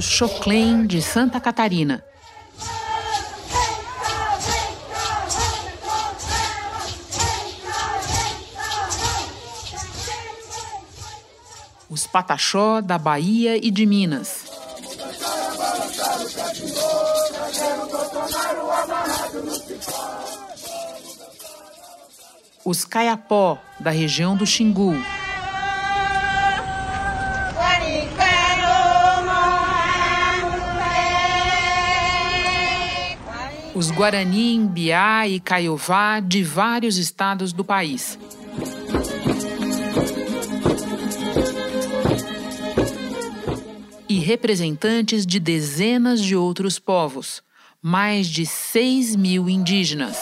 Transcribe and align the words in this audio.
O 0.00 0.02
choclém 0.02 0.86
de 0.86 1.02
Santa 1.02 1.38
Catarina. 1.38 2.02
Os 11.90 12.06
pataxó 12.06 12.80
da 12.80 12.96
Bahia 12.96 13.58
e 13.62 13.70
de 13.70 13.84
Minas. 13.84 14.46
Os 22.64 22.86
caiapó 22.86 23.58
da 23.78 23.90
região 23.90 24.34
do 24.34 24.46
Xingu. 24.46 24.94
Os 33.80 33.90
Guarani, 33.90 34.56
Imbiá 34.56 35.26
e 35.26 35.40
Caiová 35.40 36.20
de 36.20 36.42
vários 36.42 36.98
estados 36.98 37.50
do 37.50 37.64
país. 37.64 38.18
E 44.06 44.18
representantes 44.18 45.24
de 45.24 45.40
dezenas 45.40 46.20
de 46.20 46.36
outros 46.36 46.78
povos, 46.78 47.42
mais 47.80 48.26
de 48.26 48.44
6 48.44 49.16
mil 49.16 49.48
indígenas. 49.48 50.18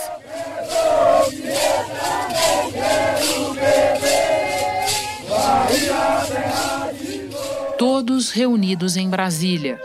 Todos 7.77 8.31
reunidos 8.31 8.97
em 8.97 9.11
Brasília. 9.11 9.81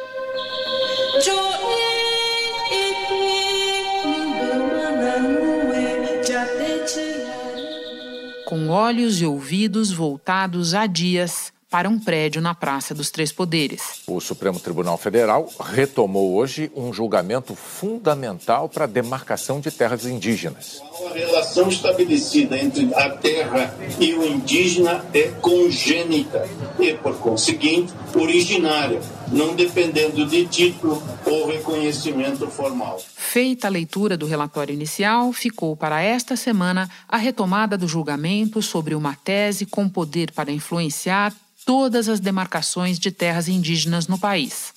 Com 8.53 8.69
olhos 8.69 9.19
e 9.19 9.25
ouvidos 9.25 9.91
voltados 9.91 10.75
a 10.75 10.85
dias 10.85 11.51
para 11.73 11.89
um 11.89 11.97
prédio 11.97 12.39
na 12.39 12.53
Praça 12.53 12.93
dos 12.93 13.09
Três 13.09 13.31
Poderes. 13.31 14.03
O 14.05 14.21
Supremo 14.21 14.59
Tribunal 14.59 14.95
Federal 14.95 15.49
retomou 15.59 16.35
hoje 16.35 16.71
um 16.75 16.93
julgamento 16.93 17.55
fundamental 17.55 18.69
para 18.69 18.83
a 18.83 18.87
demarcação 18.87 19.59
de 19.59 19.71
terras 19.71 20.05
indígenas. 20.05 20.79
A 21.09 21.15
relação 21.15 21.69
estabelecida 21.69 22.55
entre 22.59 22.93
a 22.93 23.09
terra 23.09 23.75
e 23.99 24.13
o 24.13 24.23
indígena 24.23 25.03
é 25.15 25.29
congênita 25.41 26.47
e, 26.77 26.93
por 26.93 27.17
conseguinte, 27.17 27.91
originária, 28.13 29.01
não 29.31 29.55
dependendo 29.55 30.27
de 30.27 30.45
título 30.45 31.01
ou 31.25 31.47
reconhecimento 31.47 32.47
formal. 32.49 33.01
Feita 33.15 33.65
a 33.65 33.71
leitura 33.71 34.15
do 34.15 34.27
relatório 34.27 34.73
inicial, 34.73 35.33
ficou 35.33 35.75
para 35.75 36.03
esta 36.03 36.35
semana 36.35 36.87
a 37.09 37.17
retomada 37.17 37.75
do 37.75 37.87
julgamento 37.87 38.61
sobre 38.61 38.93
uma 38.93 39.15
tese 39.15 39.65
com 39.65 39.89
poder 39.89 40.31
para 40.33 40.51
influenciar 40.51 41.33
todas 41.65 42.09
as 42.09 42.19
demarcações 42.19 42.99
de 42.99 43.11
terras 43.11 43.47
indígenas 43.47 44.07
no 44.07 44.17
país. 44.17 44.73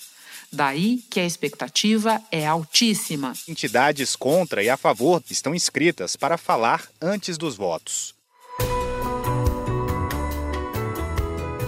Daí 0.52 1.02
que 1.10 1.20
a 1.20 1.26
expectativa 1.26 2.20
é 2.30 2.46
altíssima. 2.46 3.32
Entidades 3.48 4.14
contra 4.14 4.62
e 4.62 4.70
a 4.70 4.76
favor 4.76 5.22
estão 5.30 5.54
inscritas 5.54 6.16
para 6.16 6.38
falar 6.38 6.86
antes 7.00 7.36
dos 7.36 7.56
votos. 7.56 8.14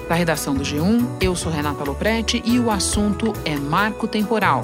Da 0.09 0.15
redação 0.15 0.55
do 0.55 0.65
G1, 0.65 1.19
eu 1.21 1.37
sou 1.37 1.53
Renata 1.53 1.85
Loprete 1.85 2.43
e 2.47 2.59
o 2.59 2.71
assunto 2.71 3.35
é 3.45 3.57
marco 3.57 4.09
temporal 4.09 4.63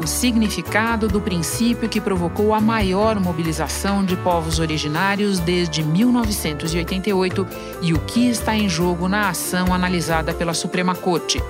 o 0.00 0.06
significado 0.06 1.08
do 1.08 1.20
princípio 1.20 1.88
que 1.88 2.00
provocou 2.00 2.54
a 2.54 2.60
maior 2.60 3.18
mobilização 3.20 4.04
de 4.04 4.16
povos 4.16 4.58
originários 4.58 5.38
desde 5.38 5.82
1988 5.82 7.46
e 7.82 7.92
o 7.92 7.98
que 8.00 8.28
está 8.28 8.54
em 8.54 8.68
jogo 8.68 9.08
na 9.08 9.28
ação 9.28 9.72
analisada 9.72 10.32
pela 10.32 10.54
Suprema 10.54 10.94
Corte. 10.94 11.42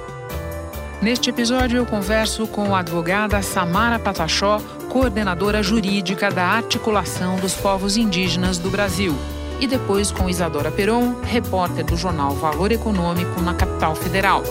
Neste 1.01 1.31
episódio, 1.31 1.79
eu 1.79 1.87
converso 1.87 2.47
com 2.47 2.77
a 2.77 2.79
advogada 2.79 3.43
Samara 3.43 3.99
Patachó, 3.99 4.61
coordenadora 4.89 5.61
jurídica 5.61 6.31
da 6.31 6.45
Articulação 6.45 7.37
dos 7.37 7.55
Povos 7.55 7.97
Indígenas 7.97 8.57
do 8.59 8.71
Brasil, 8.71 9.13
e 9.59 9.67
depois 9.67 10.13
com 10.13 10.29
Isadora 10.29 10.71
Peron, 10.71 11.17
repórter 11.23 11.85
do 11.85 11.97
jornal 11.97 12.35
Valor 12.35 12.71
Econômico 12.71 13.41
na 13.41 13.55
capital 13.55 13.97
federal. 13.97 14.45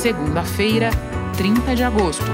Segunda-feira, 0.00 0.88
30 1.36 1.76
de 1.76 1.82
agosto. 1.82 2.24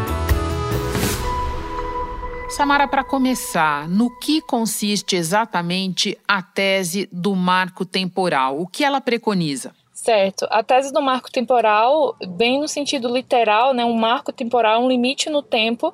Samara, 2.49 2.87
para 2.87 3.03
começar, 3.03 3.89
no 3.89 4.09
que 4.21 4.41
consiste 4.41 5.17
exatamente 5.17 6.17
a 6.29 6.41
tese 6.41 7.09
do 7.11 7.35
marco 7.35 7.85
temporal? 7.85 8.61
O 8.61 8.69
que 8.69 8.85
ela 8.85 9.01
preconiza? 9.01 9.75
Certo. 9.93 10.47
A 10.49 10.63
tese 10.63 10.93
do 10.93 11.03
marco 11.03 11.29
temporal, 11.29 12.15
bem 12.37 12.61
no 12.61 12.69
sentido 12.69 13.13
literal, 13.13 13.75
né, 13.75 13.85
um 13.85 13.97
marco 13.97 14.31
temporal, 14.31 14.85
um 14.85 14.89
limite 14.89 15.29
no 15.29 15.43
tempo 15.43 15.93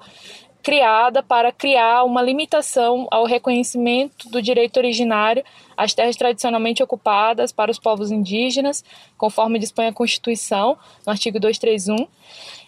criada 0.62 1.22
para 1.22 1.50
criar 1.50 2.04
uma 2.04 2.22
limitação 2.22 3.08
ao 3.10 3.24
reconhecimento 3.24 4.28
do 4.28 4.40
direito 4.40 4.76
originário 4.76 5.44
às 5.76 5.92
terras 5.92 6.16
tradicionalmente 6.16 6.82
ocupadas 6.82 7.50
para 7.50 7.70
os 7.70 7.78
povos 7.78 8.10
indígenas, 8.10 8.84
conforme 9.18 9.58
dispõe 9.58 9.86
a 9.86 9.92
Constituição, 9.92 10.78
no 11.04 11.10
artigo 11.12 11.40
231. 11.40 12.06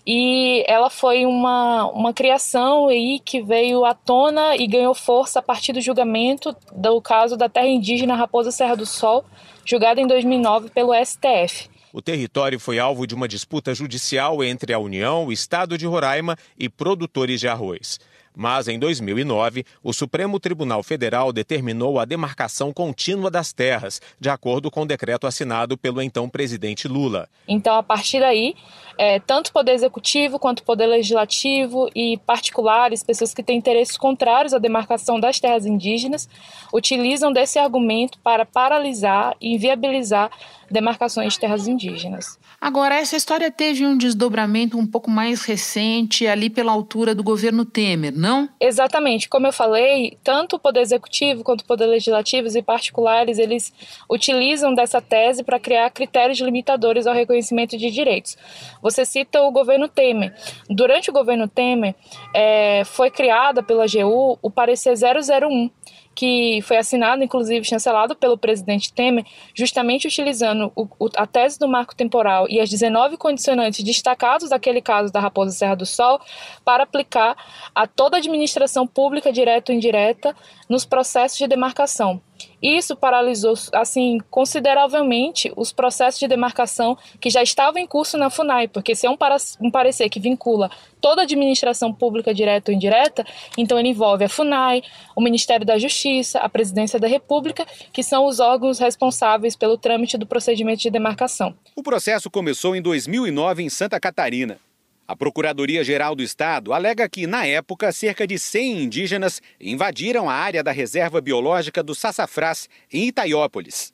E 0.07 0.65
ela 0.67 0.91
foi 0.91 1.25
uma, 1.25 1.87
uma 1.87 2.13
criação 2.13 2.89
aí 2.89 3.21
que 3.25 3.41
veio 3.41 3.85
à 3.85 3.95
tona 3.95 4.55
e 4.57 4.67
ganhou 4.67 4.95
força 4.95 5.39
a 5.39 5.43
partir 5.43 5.73
do 5.73 5.81
julgamento 5.81 6.55
do 6.75 7.01
caso 7.01 7.37
da 7.37 7.49
terra 7.49 7.69
indígena 7.69 8.15
Raposa 8.15 8.51
Serra 8.51 8.77
do 8.77 8.85
Sol, 8.85 9.25
julgado 9.65 10.01
em 10.01 10.07
2009 10.07 10.69
pelo 10.71 10.93
STF. 10.95 11.74
O 11.97 12.03
território 12.03 12.59
foi 12.59 12.81
alvo 12.81 13.07
de 13.07 13.15
uma 13.15 13.29
disputa 13.29 13.73
judicial 13.73 14.43
entre 14.43 14.73
a 14.73 14.81
União, 14.81 15.27
o 15.27 15.33
Estado 15.33 15.79
de 15.79 15.87
Roraima 15.87 16.37
e 16.59 16.69
produtores 16.69 17.39
de 17.39 17.47
arroz. 17.47 18.01
Mas 18.37 18.67
em 18.67 18.81
2009, 18.81 19.65
o 19.81 19.93
Supremo 19.93 20.41
Tribunal 20.41 20.83
Federal 20.83 21.33
determinou 21.33 22.01
a 22.01 22.05
demarcação 22.05 22.73
contínua 22.73 23.31
das 23.31 23.53
terras, 23.53 24.03
de 24.19 24.29
acordo 24.29 24.73
com 24.73 24.83
o 24.83 24.87
decreto 24.87 25.25
assinado 25.25 25.79
pelo 25.79 26.03
então 26.03 26.29
presidente 26.29 26.89
Lula. 26.89 27.29
Então, 27.47 27.77
a 27.77 27.83
partir 27.83 28.19
daí, 28.19 28.57
é, 28.99 29.21
tanto 29.21 29.51
o 29.51 29.53
Poder 29.53 29.71
Executivo 29.73 30.37
quanto 30.37 30.61
o 30.61 30.65
Poder 30.65 30.87
Legislativo 30.87 31.89
e 31.95 32.19
particulares, 32.27 33.05
pessoas 33.05 33.33
que 33.33 33.43
têm 33.43 33.57
interesses 33.57 33.97
contrários 33.97 34.53
à 34.53 34.59
demarcação 34.59 35.21
das 35.21 35.39
terras 35.39 35.65
indígenas, 35.65 36.29
utilizam 36.73 37.33
desse 37.33 37.61
argumento 37.61 38.19
para 38.19 38.45
paralisar 38.45 39.37
e 39.41 39.55
inviabilizar 39.55 40.29
demarcações 40.71 41.35
de 41.35 41.41
terras 41.41 41.67
indígenas. 41.67 42.39
Agora, 42.61 42.95
essa 42.95 43.17
história 43.17 43.51
teve 43.51 43.87
um 43.87 43.97
desdobramento 43.97 44.79
um 44.79 44.87
pouco 44.87 45.11
mais 45.11 45.45
recente, 45.45 46.27
ali 46.27 46.49
pela 46.49 46.73
altura 46.73 47.15
do 47.15 47.23
governo 47.23 47.65
Temer, 47.65 48.13
não? 48.17 48.49
Exatamente. 48.61 49.29
Como 49.29 49.47
eu 49.47 49.53
falei, 49.53 50.17
tanto 50.23 50.57
o 50.57 50.59
Poder 50.59 50.81
Executivo 50.81 51.45
quanto 51.45 51.63
o 51.63 51.65
Poder 51.67 51.87
Legislativo 51.87 52.49
e 52.49 52.63
particulares, 52.63 53.39
eles 53.39 53.73
utilizam 54.11 54.75
dessa 54.75 55.01
tese 55.01 55.43
para 55.43 55.59
criar 55.59 55.91
critérios 55.91 56.41
limitadores 56.41 57.07
ao 57.07 57.15
reconhecimento 57.15 57.77
de 57.77 57.91
direitos. 57.91 58.37
Você 58.83 59.05
cita 59.05 59.43
o 59.43 59.51
governo 59.51 59.89
Temer. 59.89 60.35
Durante 60.69 61.11
o 61.11 61.13
governo 61.13 61.49
Temer, 61.49 61.95
é, 62.35 62.83
foi 62.85 63.11
criada 63.11 63.63
pela 63.63 63.85
AGU 63.85 64.39
o 64.43 64.51
parecer 64.51 64.95
001, 64.95 65.71
que 66.15 66.61
foi 66.63 66.77
assinado, 66.77 67.23
inclusive 67.25 67.65
chancelado 67.65 68.15
pelo 68.15 68.39
presidente 68.39 68.93
Temer, 68.93 69.25
justamente 69.55 70.07
utilizando 70.07 70.71
o, 70.77 70.87
o, 70.99 71.09
a 71.17 71.27
tese 71.27 71.59
do 71.59 71.67
marco 71.67 71.95
temporal 71.95 72.47
e 72.49 72.61
as 72.61 72.71
19 72.71 73.17
condicionantes 73.17 73.85
destacados 73.85 74.51
daquele 74.51 74.81
caso 74.81 75.13
da 75.13 75.21
Raposa 75.21 75.53
Serra 75.53 75.75
do 75.75 75.87
Sol 75.87 76.21
para 76.65 76.85
aplicar 76.85 77.37
a 77.75 77.87
toda 77.87 78.17
a 78.17 78.21
administração 78.21 78.87
pública, 78.87 79.33
direta 79.33 79.73
ou 79.73 79.77
indireta, 79.77 80.35
nos 80.75 80.85
processos 80.85 81.39
de 81.39 81.47
demarcação. 81.47 82.21
Isso 82.61 82.97
paralisou 82.97 83.55
assim 83.73 84.19
consideravelmente 84.29 85.53
os 85.57 85.73
processos 85.73 86.19
de 86.19 86.27
demarcação 86.27 86.99
que 87.21 87.31
já 87.31 87.45
estavam 87.45 87.81
em 87.81 87.87
curso 87.87 88.19
na 88.19 88.29
FUNAI, 88.29 88.67
porque 88.67 88.97
se 88.97 89.07
é 89.07 89.11
um, 89.11 89.17
um 89.61 89.71
parecer 89.71 90.09
que 90.09 90.19
vincula 90.19 90.69
toda 91.01 91.23
a 91.23 91.25
administração 91.25 91.95
pública 91.95 92.35
direta 92.35 92.73
ou 92.73 92.75
indireta, 92.77 93.25
então 93.57 93.79
ele 93.79 93.91
envolve 93.91 94.25
a 94.25 94.29
FUNAI, 94.29 94.83
o 95.15 95.21
Ministério 95.21 95.65
da 95.65 95.79
Justiça, 95.79 96.41
a 96.41 96.49
Presidência 96.49 96.99
da 96.99 97.07
República, 97.07 97.65
que 97.93 98.03
são 98.03 98.27
os 98.27 98.41
órgãos 98.41 98.81
responsáveis 98.81 99.55
pelo 99.55 99.79
trâmite 99.79 100.19
do 100.19 100.27
procedimento 100.27 100.83
de 100.83 100.91
demarcação. 100.91 101.55
O 101.77 101.85
processo 101.85 102.29
começou 102.29 102.75
em 102.75 102.83
2009 102.83 103.63
em 103.63 103.69
Santa 103.69 104.01
Catarina. 104.01 104.59
A 105.07 105.15
Procuradoria-Geral 105.15 106.15
do 106.15 106.23
Estado 106.23 106.73
alega 106.73 107.07
que, 107.09 107.27
na 107.27 107.47
época, 107.47 107.93
cerca 107.93 108.27
de 108.27 108.39
100 108.39 108.85
indígenas 108.85 109.43
invadiram 109.61 110.31
a 110.31 110.35
área 110.35 110.63
da 110.63 110.73
Reserva 110.73 111.21
Biológica 111.21 111.83
do 111.83 111.95
Sassafrás, 111.95 112.71
em 112.91 113.09
Itaiópolis. 113.09 113.93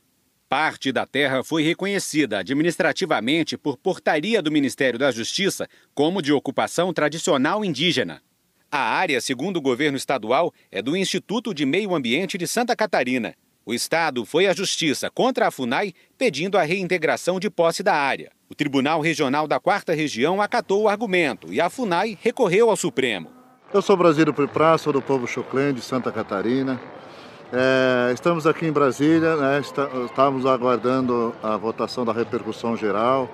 Parte 0.49 0.93
da 0.93 1.05
terra 1.07 1.43
foi 1.43 1.65
reconhecida 1.65 2.39
administrativamente 2.39 3.59
por 3.59 3.77
portaria 3.77 4.41
do 4.41 4.53
Ministério 4.53 4.99
da 4.99 5.11
Justiça 5.11 5.69
como 5.95 6.23
de 6.23 6.33
ocupação 6.33 6.93
tradicional 6.93 7.65
indígena. 7.65 8.23
A 8.71 8.79
área, 8.79 9.21
segundo 9.21 9.57
o 9.57 9.61
governo 9.61 9.97
estadual, 9.97 10.55
é 10.71 10.81
do 10.81 10.97
Instituto 10.97 11.53
de 11.53 11.67
Meio 11.67 11.93
Ambiente 11.93 12.39
de 12.39 12.47
Santa 12.47 12.77
Catarina. 12.77 13.35
O 13.67 13.75
Estado 13.75 14.25
foi 14.25 14.47
à 14.47 14.55
Justiça 14.55 15.11
contra 15.11 15.49
a 15.49 15.51
FUNAI 15.51 15.93
pedindo 16.17 16.57
a 16.57 16.63
reintegração 16.63 17.41
de 17.41 17.51
posse 17.51 17.83
da 17.83 17.95
área. 17.95 18.31
O 18.51 18.55
Tribunal 18.57 19.01
Regional 19.01 19.47
da 19.47 19.61
Quarta 19.61 19.95
Região 19.95 20.43
acatou 20.43 20.83
o 20.83 20.89
argumento 20.89 21.53
e 21.53 21.61
a 21.61 21.71
FUNAI 21.71 22.19
recorreu 22.21 22.69
ao 22.69 22.77
Supremo. 22.77 23.31
Eu 23.73 23.81
sou 23.81 23.97
Brasílio 23.97 24.35
Priprá, 24.35 24.77
sou 24.77 24.93
do 24.93 25.01
povo 25.01 25.25
Choclen 25.25 25.73
de 25.73 25.81
Santa 25.81 26.11
Catarina. 26.11 26.81
É, 27.53 28.11
estamos 28.13 28.49
aqui 28.49 28.67
em 28.67 28.73
Brasília, 28.73 29.37
né, 29.37 29.61
está, 29.61 29.89
estamos 30.05 30.47
aguardando 30.47 31.33
a 31.41 31.57
votação 31.57 32.05
da 32.05 32.13
repercussão 32.13 32.77
geral 32.77 33.31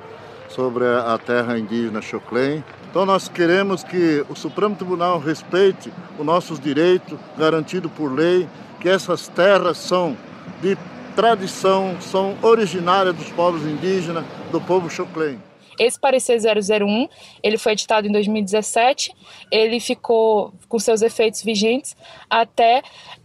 sobre 0.50 0.84
a 0.84 1.16
terra 1.16 1.58
indígena 1.58 2.02
Choclen. 2.02 2.62
Então 2.90 3.06
nós 3.06 3.26
queremos 3.26 3.82
que 3.82 4.22
o 4.28 4.34
Supremo 4.36 4.76
Tribunal 4.76 5.18
respeite 5.18 5.90
os 6.18 6.26
nossos 6.26 6.60
direitos 6.60 7.18
garantidos 7.38 7.90
por 7.92 8.12
lei, 8.12 8.46
que 8.80 8.88
essas 8.90 9.28
terras 9.28 9.78
são 9.78 10.14
de 10.60 10.76
tradição, 11.14 11.96
são 12.02 12.36
originárias 12.42 13.16
dos 13.16 13.30
povos 13.30 13.62
indígenas, 13.62 14.22
do 14.50 14.60
povo 14.60 14.88
Choclen. 14.88 15.38
Esse 15.78 15.98
parecer 16.00 16.38
001, 16.38 17.08
ele 17.42 17.58
foi 17.58 17.72
editado 17.72 18.06
em 18.06 18.12
2017, 18.12 19.14
ele 19.50 19.78
ficou 19.78 20.52
com 20.68 20.78
seus 20.78 21.02
efeitos 21.02 21.42
vigentes 21.42 21.94
até 22.30 22.82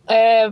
é, 0.08 0.50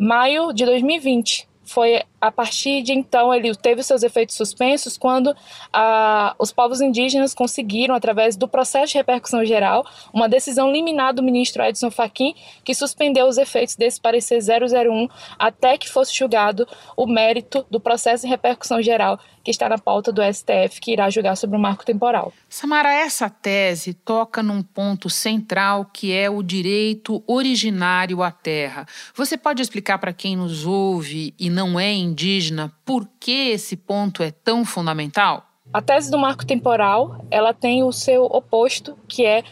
maio 0.00 0.52
de 0.52 0.64
2020. 0.64 1.48
Foi 1.64 2.02
a 2.20 2.30
partir 2.30 2.82
de 2.82 2.92
então 2.92 3.32
ele 3.32 3.54
teve 3.54 3.82
seus 3.82 4.02
efeitos 4.02 4.36
suspensos 4.36 4.98
quando 4.98 5.34
ah, 5.72 6.34
os 6.38 6.52
povos 6.52 6.80
indígenas 6.80 7.32
conseguiram, 7.32 7.94
através 7.94 8.36
do 8.36 8.46
processo 8.46 8.92
de 8.92 8.98
repercussão 8.98 9.44
geral, 9.44 9.84
uma 10.12 10.28
decisão 10.28 10.70
liminar 10.70 11.14
do 11.14 11.22
ministro 11.22 11.62
Edson 11.62 11.90
Fachin 11.90 12.34
que 12.64 12.74
suspendeu 12.74 13.26
os 13.26 13.38
efeitos 13.38 13.76
desse 13.76 14.00
parecer 14.00 14.40
001 14.40 15.08
até 15.38 15.78
que 15.78 15.88
fosse 15.88 16.14
julgado 16.14 16.66
o 16.96 17.06
mérito 17.06 17.64
do 17.70 17.80
processo 17.80 18.24
de 18.24 18.30
repercussão 18.30 18.82
geral 18.82 19.18
que 19.42 19.50
está 19.50 19.68
na 19.68 19.78
pauta 19.78 20.12
do 20.12 20.22
STF, 20.22 20.80
que 20.80 20.92
irá 20.92 21.08
julgar 21.08 21.36
sobre 21.36 21.56
o 21.56 21.60
marco 21.60 21.84
temporal. 21.84 22.32
Samara, 22.48 22.92
essa 22.92 23.30
tese 23.30 23.94
toca 23.94 24.42
num 24.42 24.62
ponto 24.62 25.08
central 25.08 25.86
que 25.86 26.12
é 26.12 26.28
o 26.28 26.42
direito 26.42 27.22
originário 27.26 28.22
à 28.22 28.30
terra. 28.30 28.86
Você 29.14 29.36
pode 29.36 29.62
explicar 29.62 29.98
para 29.98 30.12
quem 30.12 30.36
nos 30.36 30.66
ouve 30.66 31.34
e 31.38 31.48
não 31.48 31.80
é 31.80 31.92
indígena, 32.10 32.72
por 32.84 33.08
que 33.18 33.50
esse 33.50 33.76
ponto 33.76 34.22
é 34.22 34.30
tão 34.30 34.64
fundamental? 34.64 35.46
A 35.72 35.80
tese 35.80 36.10
do 36.10 36.18
marco 36.18 36.44
temporal, 36.44 37.24
ela 37.30 37.54
tem 37.54 37.82
o 37.82 37.92
seu 37.92 38.24
oposto, 38.24 38.98
que 39.08 39.24
é 39.24 39.44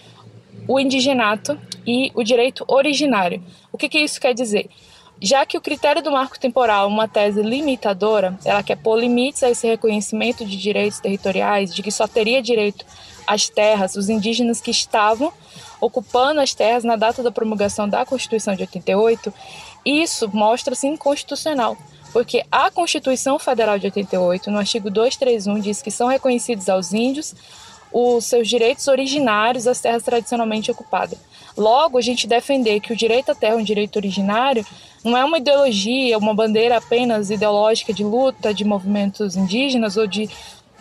o 0.66 0.78
indigenato 0.78 1.58
e 1.87 2.10
o 2.14 2.22
direito 2.22 2.64
originário. 2.69 3.43
O 3.72 3.78
que, 3.78 3.88
que 3.88 3.99
isso 3.99 4.20
quer 4.20 4.34
dizer? 4.34 4.69
Já 5.20 5.46
que 5.46 5.56
o 5.56 5.60
critério 5.60 6.02
do 6.02 6.12
marco 6.12 6.38
temporal 6.38 6.84
é 6.84 6.93
uma 6.93 7.08
tese 7.08 7.43
limitadora, 7.43 8.38
ela 8.44 8.62
quer 8.62 8.76
pôr 8.76 8.99
limites 8.99 9.43
a 9.43 9.50
esse 9.50 9.66
reconhecimento 9.66 10.44
de 10.44 10.56
direitos 10.56 11.00
territoriais, 11.00 11.75
de 11.75 11.82
que 11.82 11.90
só 11.90 12.06
teria 12.06 12.43
direito 12.43 12.84
às 13.26 13.49
terras 13.49 13.96
os 13.96 14.08
indígenas 14.08 14.61
que 14.61 14.70
estavam 14.70 15.32
ocupando 15.81 16.40
as 16.40 16.54
terras 16.54 16.84
na 16.84 16.96
data 16.96 17.22
da 17.22 17.31
promulgação 17.31 17.88
da 17.88 18.04
Constituição 18.04 18.54
de 18.54 18.62
88, 18.62 19.32
isso 19.84 20.28
mostra-se 20.32 20.87
inconstitucional, 20.87 21.76
porque 22.12 22.44
a 22.50 22.70
Constituição 22.70 23.38
Federal 23.38 23.78
de 23.78 23.87
88, 23.87 24.50
no 24.50 24.58
artigo 24.58 24.90
231, 24.90 25.60
diz 25.60 25.82
que 25.82 25.90
são 25.90 26.08
reconhecidos 26.08 26.69
aos 26.69 26.93
índios 26.93 27.34
os 27.93 28.25
seus 28.26 28.49
direitos 28.49 28.87
originários 28.87 29.66
às 29.66 29.81
terras 29.81 30.02
tradicionalmente 30.02 30.70
ocupadas. 30.70 31.19
Logo, 31.56 31.99
a 31.99 32.02
gente 32.02 32.26
defender 32.26 32.81
que 32.81 32.93
o 32.93 32.96
direito 32.96 33.32
à 33.32 33.34
terra 33.34 33.55
é 33.55 33.56
um 33.56 33.62
direito 33.62 33.96
originário 33.96 34.64
não 35.05 35.16
é 35.16 35.25
uma 35.25 35.38
ideologia, 35.38 36.19
uma 36.19 36.34
bandeira 36.34 36.76
apenas 36.76 37.31
ideológica 37.31 37.93
de 37.93 38.05
luta 38.05 38.52
de 38.52 38.64
movimentos 38.64 39.37
indígenas 39.37 39.96
ou 39.96 40.06
de 40.06 40.28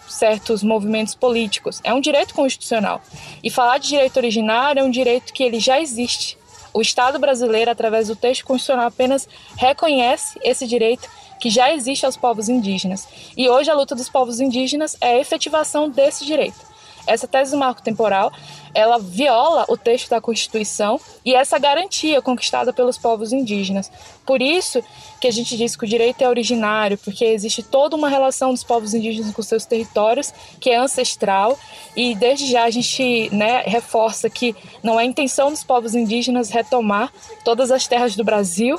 certos 0.08 0.64
movimentos 0.64 1.14
políticos. 1.14 1.80
É 1.84 1.94
um 1.94 2.02
direito 2.02 2.34
constitucional. 2.34 3.02
E 3.44 3.50
falar 3.50 3.78
de 3.78 3.90
direito 3.90 4.18
originário 4.18 4.80
é 4.80 4.84
um 4.84 4.90
direito 4.90 5.34
que 5.34 5.44
ele 5.44 5.60
já 5.60 5.80
existe. 5.80 6.37
O 6.78 6.82
Estado 6.82 7.18
brasileiro, 7.18 7.72
através 7.72 8.08
do 8.08 8.16
texto 8.16 8.46
constitucional, 8.46 8.86
apenas 8.86 9.28
reconhece 9.56 10.40
esse 10.44 10.68
direito 10.68 11.10
que 11.40 11.50
já 11.50 11.74
existe 11.74 12.06
aos 12.06 12.16
povos 12.16 12.50
indígenas. 12.50 13.08
E 13.36 13.50
hoje 13.50 13.72
a 13.72 13.74
luta 13.74 13.96
dos 13.96 14.08
povos 14.08 14.40
indígenas 14.40 14.96
é 15.02 15.16
a 15.16 15.20
efetivação 15.20 15.90
desse 15.90 16.24
direito. 16.24 16.60
Essa 17.08 17.28
tese 17.28 17.52
do 17.52 17.58
marco 17.58 17.82
temporal, 17.82 18.32
ela 18.74 19.00
viola 19.00 19.66
o 19.68 19.78
texto 19.78 20.10
da 20.10 20.22
Constituição 20.22 21.00
e 21.26 21.34
essa 21.34 21.58
garantia 21.58 22.22
conquistada 22.22 22.72
pelos 22.72 22.98
povos 22.98 23.34
indígenas. 23.34 23.92
Por 24.26 24.42
isso 24.42 24.84
que 25.20 25.28
a 25.28 25.32
gente 25.32 25.58
diz 25.58 25.76
que 25.76 25.86
o 25.86 25.88
direito 25.88 26.22
é 26.22 26.30
originário, 26.30 26.98
porque 26.98 27.26
existe 27.26 27.64
toda 27.64 27.96
uma 27.96 28.10
relação 28.10 28.52
dos 28.52 28.64
povos 28.64 28.94
indígenas 28.94 29.34
com 29.34 29.42
seus 29.42 29.66
territórios 29.66 30.34
que 30.60 30.70
é 30.70 30.78
ancestral 30.78 31.58
e 31.96 32.14
desde 32.14 32.52
já 32.52 32.66
a 32.66 32.70
gente 32.70 33.30
né, 33.34 33.64
reforça 33.66 34.30
que 34.30 34.56
não 34.84 35.00
é 35.00 35.06
intenção 35.06 35.50
dos 35.50 35.64
povos 35.64 35.96
indígenas 35.96 36.50
retomar 36.50 37.12
todas 37.44 37.72
as 37.72 37.88
terras 37.88 38.16
do 38.16 38.24
Brasil, 38.24 38.78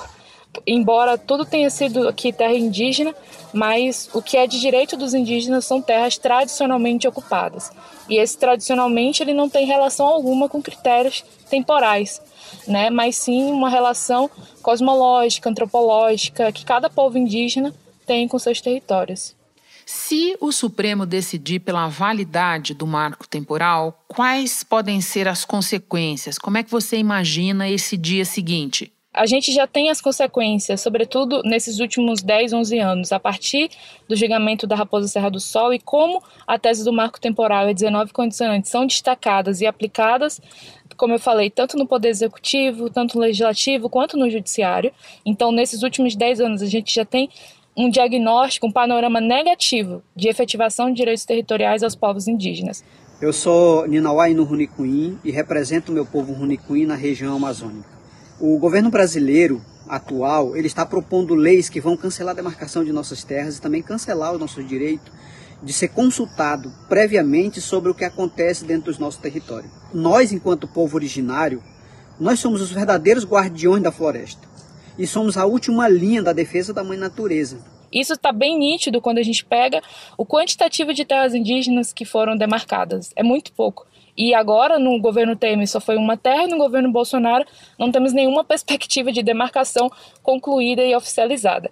embora 0.67 1.17
tudo 1.17 1.45
tenha 1.45 1.71
sido 1.71 2.09
aqui 2.09 2.33
terra 2.33 2.55
indígena, 2.55 3.15
mas 3.53 4.09
o 4.13 4.23
que 4.23 4.37
é 4.37 4.47
de 4.47 4.61
direito 4.61 4.97
dos 4.97 5.15
indígenas 5.15 5.65
são 5.65 5.81
terras 5.81 6.19
tradicionalmente 6.19 7.07
ocupadas. 7.07 7.71
E 8.09 8.17
esse 8.17 8.37
tradicionalmente 8.39 9.23
ele 9.23 9.35
não 9.35 9.49
tem 9.49 9.67
relação 9.67 10.07
alguma 10.07 10.49
com 10.49 10.63
critérios 10.63 11.25
temporais, 11.49 12.21
né? 12.67 12.91
mas 12.91 13.17
sim 13.17 13.51
uma 13.51 13.69
relação 13.69 14.31
cosmológica, 14.63 15.49
antropológica, 15.49 16.53
que 16.53 16.65
cada 16.65 16.89
povo 16.89 17.19
indígena 17.19 17.75
tem 18.07 18.27
com 18.27 18.39
seus 18.39 18.61
territórios. 18.61 19.37
Se 19.85 20.37
o 20.39 20.53
Supremo 20.53 21.07
decidir 21.07 21.61
pela 21.61 21.89
validade 21.89 22.75
do 22.75 22.87
marco 22.87 23.27
temporal, 23.27 24.05
quais 24.07 24.63
podem 24.63 25.01
ser 25.01 25.27
as 25.27 25.47
consequências? 25.47 26.37
Como 26.37 26.59
é 26.59 26.63
que 26.63 26.71
você 26.71 26.99
imagina 26.99 27.71
esse 27.71 27.97
dia 27.97 28.27
seguinte? 28.27 28.93
A 29.19 29.27
gente 29.27 29.53
já 29.53 29.67
tem 29.67 29.91
as 29.91 30.01
consequências, 30.01 30.81
sobretudo 30.81 31.43
nesses 31.43 31.81
últimos 31.81 32.23
10, 32.23 32.53
11 32.53 32.79
anos, 32.79 33.13
a 33.13 33.19
partir 33.19 33.69
do 34.09 34.15
julgamento 34.15 34.65
da 34.65 34.77
Raposa 34.77 35.09
Serra 35.09 35.29
do 35.29 35.41
Sol 35.41 35.75
e 35.75 35.81
como 35.81 36.23
a 36.47 36.57
tese 36.57 36.85
do 36.85 36.93
marco 36.93 37.21
temporal 37.21 37.69
e 37.69 37.75
19 37.75 38.13
condicionantes 38.13 38.71
são 38.71 38.87
destacadas 38.87 39.61
e 39.61 39.67
aplicadas, 39.67 40.41
como 40.97 41.15
eu 41.15 41.19
falei, 41.19 41.51
tanto 41.51 41.77
no 41.77 41.87
Poder 41.87 42.09
Executivo, 42.09 42.89
tanto 42.89 43.17
no 43.17 43.23
Legislativo, 43.23 43.91
quanto 43.91 44.17
no 44.17 44.31
Judiciário. 44.31 44.93
Então, 45.27 45.51
nesses 45.51 45.83
últimos 45.83 46.15
10 46.15 46.41
anos, 46.41 46.63
a 46.63 46.67
gente 46.67 46.95
já 46.95 47.05
tem 47.05 47.29
um 47.77 47.91
diagnóstico, 47.91 48.67
um 48.67 48.73
panorama 48.73 49.21
negativo 49.21 50.03
de 50.15 50.29
efetivação 50.29 50.91
de 50.91 50.95
direitos 50.95 51.25
territoriais 51.25 51.83
aos 51.83 51.95
povos 51.95 52.29
indígenas. 52.29 52.85
Eu 53.21 53.33
sou 53.33 53.87
Ninauai 53.87 54.33
no 54.33 54.45
Runicuim 54.45 55.19
e 55.25 55.31
represento 55.33 55.91
o 55.91 55.95
meu 55.95 56.07
povo 56.07 56.33
Runicuim 56.33 56.87
na 56.87 56.95
região 56.95 57.37
amazônica. 57.37 57.98
O 58.41 58.57
governo 58.57 58.89
brasileiro 58.89 59.61
atual, 59.89 60.57
ele 60.57 60.69
está 60.69 60.87
propondo 60.87 61.35
leis 61.35 61.69
que 61.69 61.81
vão 61.81 61.97
cancelar 61.97 62.33
a 62.33 62.37
demarcação 62.37 62.85
de 62.85 62.93
nossas 62.93 63.25
terras 63.25 63.57
e 63.57 63.61
também 63.61 63.83
cancelar 63.83 64.33
o 64.33 64.39
nosso 64.39 64.63
direito 64.63 65.11
de 65.61 65.73
ser 65.73 65.89
consultado 65.89 66.73
previamente 66.89 67.61
sobre 67.61 67.91
o 67.91 67.95
que 67.95 68.05
acontece 68.05 68.65
dentro 68.65 68.93
dos 68.93 68.99
nossos 68.99 69.21
territórios. 69.21 69.73
Nós, 69.93 70.31
enquanto 70.31 70.69
povo 70.69 70.97
originário, 70.97 71.61
nós 72.21 72.39
somos 72.39 72.61
os 72.61 72.71
verdadeiros 72.71 73.25
guardiões 73.25 73.83
da 73.83 73.91
floresta 73.91 74.47
e 74.97 75.05
somos 75.05 75.37
a 75.37 75.45
última 75.45 75.89
linha 75.89 76.23
da 76.23 76.33
defesa 76.33 76.73
da 76.73 76.85
mãe 76.85 76.97
natureza. 76.97 77.59
Isso 77.93 78.13
está 78.15 78.33
bem 78.33 78.59
nítido 78.59 79.01
quando 79.01 79.19
a 79.19 79.23
gente 79.23 79.45
pega 79.45 79.83
o 80.17 80.25
quantitativo 80.25 80.93
de 80.93 81.05
terras 81.05 81.35
indígenas 81.35 81.93
que 81.93 82.05
foram 82.05 82.37
demarcadas. 82.37 83.13
É 83.17 83.23
muito 83.23 83.53
pouco. 83.53 83.87
E 84.19 84.35
agora, 84.35 84.81
no 84.81 85.01
governo 85.01 85.37
Temer, 85.37 85.69
só 85.69 85.81
foi 85.81 85.97
uma 85.97 86.17
terra, 86.17 86.43
e 86.43 86.49
no 86.49 86.59
governo 86.59 86.91
Bolsonaro, 86.91 87.45
não 87.79 87.93
temos 87.93 88.13
nenhuma 88.13 88.43
perspectiva 88.45 89.13
de 89.13 89.23
demarcação 89.23 89.89
concluída 90.25 90.85
e 90.85 90.93
oficializada. 90.97 91.71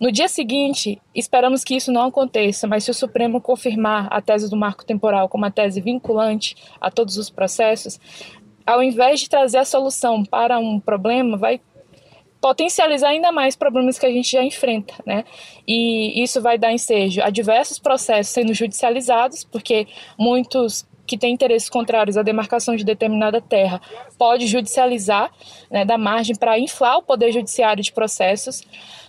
No 0.00 0.12
dia 0.12 0.28
seguinte, 0.28 1.02
esperamos 1.12 1.64
que 1.64 1.74
isso 1.74 1.90
não 1.90 2.04
aconteça, 2.04 2.68
mas 2.68 2.84
se 2.84 2.92
o 2.92 2.94
Supremo 2.94 3.40
confirmar 3.40 4.06
a 4.12 4.22
tese 4.22 4.48
do 4.48 4.56
marco 4.56 4.84
temporal 4.84 5.28
como 5.28 5.42
uma 5.42 5.50
tese 5.50 5.80
vinculante 5.80 6.54
a 6.80 6.88
todos 6.88 7.16
os 7.16 7.28
processos, 7.28 7.98
ao 8.64 8.80
invés 8.80 9.18
de 9.18 9.28
trazer 9.28 9.58
a 9.58 9.64
solução 9.64 10.22
para 10.24 10.56
um 10.60 10.78
problema, 10.78 11.36
vai 11.36 11.60
potencializar 12.40 13.08
ainda 13.08 13.32
mais 13.32 13.56
problemas 13.56 13.98
que 13.98 14.06
a 14.06 14.12
gente 14.12 14.30
já 14.30 14.42
enfrenta, 14.42 14.94
né? 15.04 15.24
E 15.66 16.22
isso 16.22 16.40
vai 16.40 16.56
dar 16.56 16.72
ensejo 16.72 17.20
a 17.22 17.30
diversos 17.30 17.78
processos 17.78 18.32
sendo 18.32 18.54
judicializados, 18.54 19.44
porque 19.44 19.86
muitos 20.16 20.86
que 21.08 21.16
tem 21.16 21.32
interesses 21.32 21.70
contrários 21.70 22.16
à 22.16 22.22
demarcação 22.22 22.76
de 22.76 22.84
determinada 22.84 23.40
terra 23.40 23.80
pode 24.18 24.46
judicializar, 24.46 25.32
né, 25.70 25.84
dar 25.84 25.96
margem 25.96 26.36
para 26.36 26.58
inflar 26.58 26.98
o 26.98 27.02
poder 27.02 27.32
judiciário 27.32 27.82
de 27.82 27.90
processos. 27.90 28.62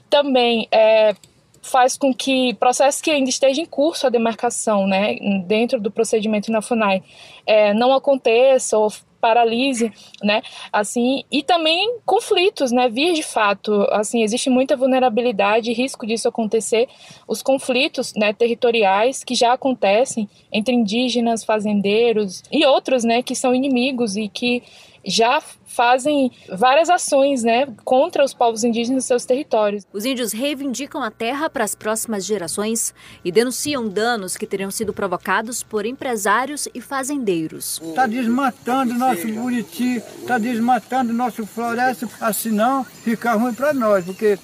Também 0.10 0.66
é, 0.72 1.14
faz 1.62 1.98
com 1.98 2.14
que 2.14 2.54
processos 2.54 3.02
que 3.02 3.12
ainda 3.12 3.30
estejam 3.30 3.64
em 3.64 3.68
curso 3.68 4.08
a 4.08 4.10
demarcação, 4.10 4.88
né, 4.88 5.18
dentro 5.46 5.80
do 5.80 5.92
procedimento 5.92 6.52
na 6.52 6.62
FUNAI, 6.62 7.04
é, 7.46 7.74
não 7.74 7.94
aconteça 7.94 8.78
ou 8.78 8.90
paralise, 9.20 9.92
né? 10.24 10.42
Assim, 10.72 11.24
e 11.32 11.44
também 11.44 11.98
conflitos, 12.06 12.72
né? 12.72 12.90
Vias 12.90 13.16
de 13.16 13.24
fato, 13.24 13.88
assim, 13.92 14.24
existe 14.24 14.50
muita 14.50 14.76
vulnerabilidade 14.76 15.72
e 15.72 15.74
risco 15.74 16.06
disso 16.06 16.28
acontecer. 16.28 16.88
Os 17.28 17.42
conflitos, 17.42 18.14
né, 18.16 18.34
territoriais 18.34 19.24
que 19.24 19.36
já 19.36 19.54
acontecem 19.54 20.30
entre 20.52 20.74
indígenas, 20.74 21.44
fazendeiros 21.44 22.44
e 22.52 22.66
outros, 22.66 23.04
né, 23.04 23.22
que 23.22 23.36
são 23.36 23.54
inimigos 23.54 24.16
e 24.16 24.28
que 24.28 24.64
já 25.06 25.42
fazem 25.66 26.32
várias 26.50 26.90
ações 26.90 27.44
né, 27.44 27.68
contra 27.86 28.24
os 28.24 28.34
povos 28.34 28.64
indígenas 28.64 29.06
e 29.06 29.08
seus 29.08 29.26
territórios. 29.26 29.86
Os 29.94 30.04
índios 30.04 30.34
reivindicam 30.34 31.02
a 31.02 31.12
terra 31.12 31.50
para 31.50 31.64
as 31.64 31.76
próximas 31.76 32.26
gerações 32.26 32.94
e 33.24 33.32
denunciam 33.32 33.88
danos 33.88 34.36
que 34.36 34.48
teriam 34.48 34.72
sido 34.72 34.94
provocados 34.94 35.64
por 35.64 35.86
empresários 35.86 36.68
e 36.74 36.82
fazendeiros. 36.82 37.80
Está 37.84 38.08
desmatando 38.08 38.94
nosso 38.94 39.28
Buriti, 39.28 39.98
está 39.98 40.38
desmatando 40.38 41.14
nosso 41.14 41.46
floresta, 41.46 42.10
assim 42.20 42.52
não 42.52 42.84
fica 42.84 43.34
ruim 43.34 43.54
para 43.54 43.74
nós, 43.74 44.04
porque 44.04 44.38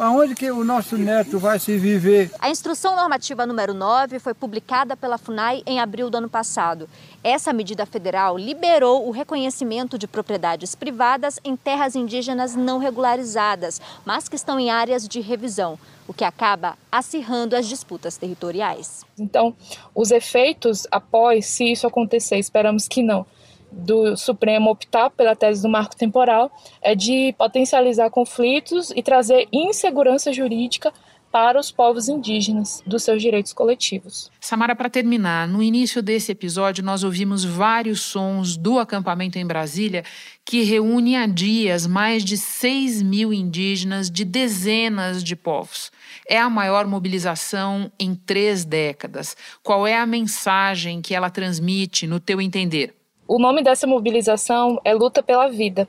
aonde 0.00 0.34
que 0.34 0.50
o 0.50 0.64
nosso 0.64 0.96
neto 0.96 1.38
vai 1.38 1.58
se 1.58 1.76
viver? 1.76 2.30
A 2.38 2.48
instrução 2.48 2.96
normativa 2.96 3.44
número 3.44 3.74
9 3.74 4.18
foi 4.18 4.32
publicada 4.32 4.96
pela 4.96 5.18
FUNAI 5.18 5.62
em 5.66 5.78
abril 5.78 6.08
do 6.08 6.16
ano 6.16 6.28
passado. 6.28 6.88
Essa 7.22 7.52
medida 7.52 7.84
federal 7.84 8.38
liberou 8.38 9.06
o 9.06 9.10
reconhecimento 9.10 9.98
de 9.98 10.08
propriedades 10.08 10.74
privadas 10.74 11.38
em 11.44 11.54
terras 11.54 11.94
indígenas 11.94 12.56
não 12.56 12.78
regularizadas, 12.78 13.80
mas 14.04 14.28
que 14.28 14.36
estão 14.36 14.58
em 14.58 14.70
áreas 14.70 15.06
de 15.06 15.20
revisão, 15.20 15.78
o 16.08 16.14
que 16.14 16.24
acaba 16.24 16.78
acirrando 16.90 17.54
as 17.54 17.68
disputas 17.68 18.16
territoriais. 18.16 19.04
Então, 19.18 19.54
os 19.94 20.10
efeitos 20.10 20.86
após, 20.90 21.44
se 21.46 21.70
isso 21.70 21.86
acontecer, 21.86 22.38
esperamos 22.38 22.88
que 22.88 23.02
não, 23.02 23.26
do 23.70 24.16
Supremo 24.16 24.70
optar 24.70 25.10
pela 25.10 25.36
tese 25.36 25.62
do 25.62 25.68
marco 25.68 25.96
temporal 25.96 26.50
é 26.82 26.94
de 26.94 27.34
potencializar 27.38 28.10
conflitos 28.10 28.90
e 28.94 29.02
trazer 29.02 29.48
insegurança 29.52 30.32
jurídica 30.32 30.92
para 31.30 31.60
os 31.60 31.70
povos 31.70 32.08
indígenas 32.08 32.82
dos 32.84 33.04
seus 33.04 33.22
direitos 33.22 33.52
coletivos. 33.52 34.30
Samara, 34.40 34.74
para 34.74 34.90
terminar, 34.90 35.46
no 35.46 35.62
início 35.62 36.02
desse 36.02 36.32
episódio 36.32 36.84
nós 36.84 37.04
ouvimos 37.04 37.44
vários 37.44 38.00
sons 38.00 38.56
do 38.56 38.78
acampamento 38.78 39.38
em 39.38 39.46
Brasília 39.46 40.04
que 40.44 40.62
reúne 40.62 41.14
há 41.14 41.26
dias 41.26 41.86
mais 41.86 42.24
de 42.24 42.36
6 42.36 43.02
mil 43.02 43.32
indígenas 43.32 44.10
de 44.10 44.24
dezenas 44.24 45.22
de 45.22 45.36
povos. 45.36 45.92
É 46.28 46.38
a 46.38 46.50
maior 46.50 46.86
mobilização 46.86 47.90
em 47.98 48.14
três 48.14 48.64
décadas. 48.64 49.36
Qual 49.62 49.86
é 49.86 49.96
a 49.96 50.06
mensagem 50.06 51.00
que 51.00 51.14
ela 51.14 51.30
transmite, 51.30 52.06
no 52.06 52.18
teu 52.18 52.40
entender? 52.40 52.99
O 53.30 53.38
nome 53.38 53.62
dessa 53.62 53.86
mobilização 53.86 54.80
é 54.84 54.92
Luta 54.92 55.22
pela 55.22 55.46
Vida. 55.46 55.88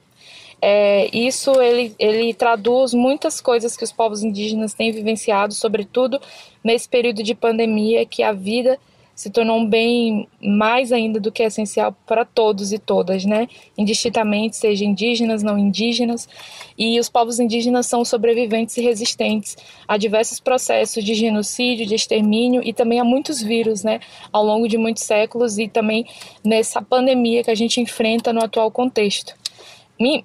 É, 0.62 1.10
isso 1.12 1.60
ele, 1.60 1.92
ele 1.98 2.36
traduz 2.36 2.94
muitas 2.94 3.42
coisas 3.42 3.76
que 3.76 3.84
os 3.84 3.92
povos 3.92 4.22
indígenas 4.22 4.76
têm 4.76 4.92
vivenciado, 4.92 5.52
sobretudo 5.52 6.22
nesse 6.64 6.88
período 6.88 7.24
de 7.24 7.34
pandemia, 7.34 8.06
que 8.06 8.22
a 8.22 8.32
vida 8.32 8.78
se 9.22 9.30
tornou 9.30 9.60
um 9.60 9.68
bem 9.68 10.28
mais 10.42 10.92
ainda 10.92 11.20
do 11.20 11.32
que 11.32 11.44
essencial 11.44 11.96
para 12.08 12.26
todos 12.26 12.74
e 12.74 12.80
todas, 12.80 13.24
né? 13.24 13.48
Indistintamente, 13.78 14.58
seja 14.58 14.84
indígenas, 14.84 15.44
não 15.44 15.60
indígenas. 15.60 16.28
E 16.76 17.00
os 17.00 17.08
povos 17.08 17.40
indígenas 17.40 17.86
são 17.86 18.04
sobreviventes 18.04 18.76
e 18.78 18.82
resistentes 18.82 19.56
a 19.88 19.96
diversos 19.96 20.40
processos 20.40 21.04
de 21.04 21.14
genocídio, 21.14 21.86
de 21.86 21.94
extermínio 21.94 22.64
e 22.66 22.74
também 22.74 23.00
a 23.00 23.04
muitos 23.04 23.44
vírus, 23.44 23.84
né? 23.84 24.00
Ao 24.34 24.44
longo 24.44 24.68
de 24.68 24.76
muitos 24.76 25.04
séculos 25.04 25.60
e 25.60 25.68
também 25.68 26.04
nessa 26.44 26.82
pandemia 26.82 27.44
que 27.44 27.52
a 27.52 27.56
gente 27.56 27.80
enfrenta 27.80 28.34
no 28.34 28.44
atual 28.44 28.72
contexto. 28.72 29.41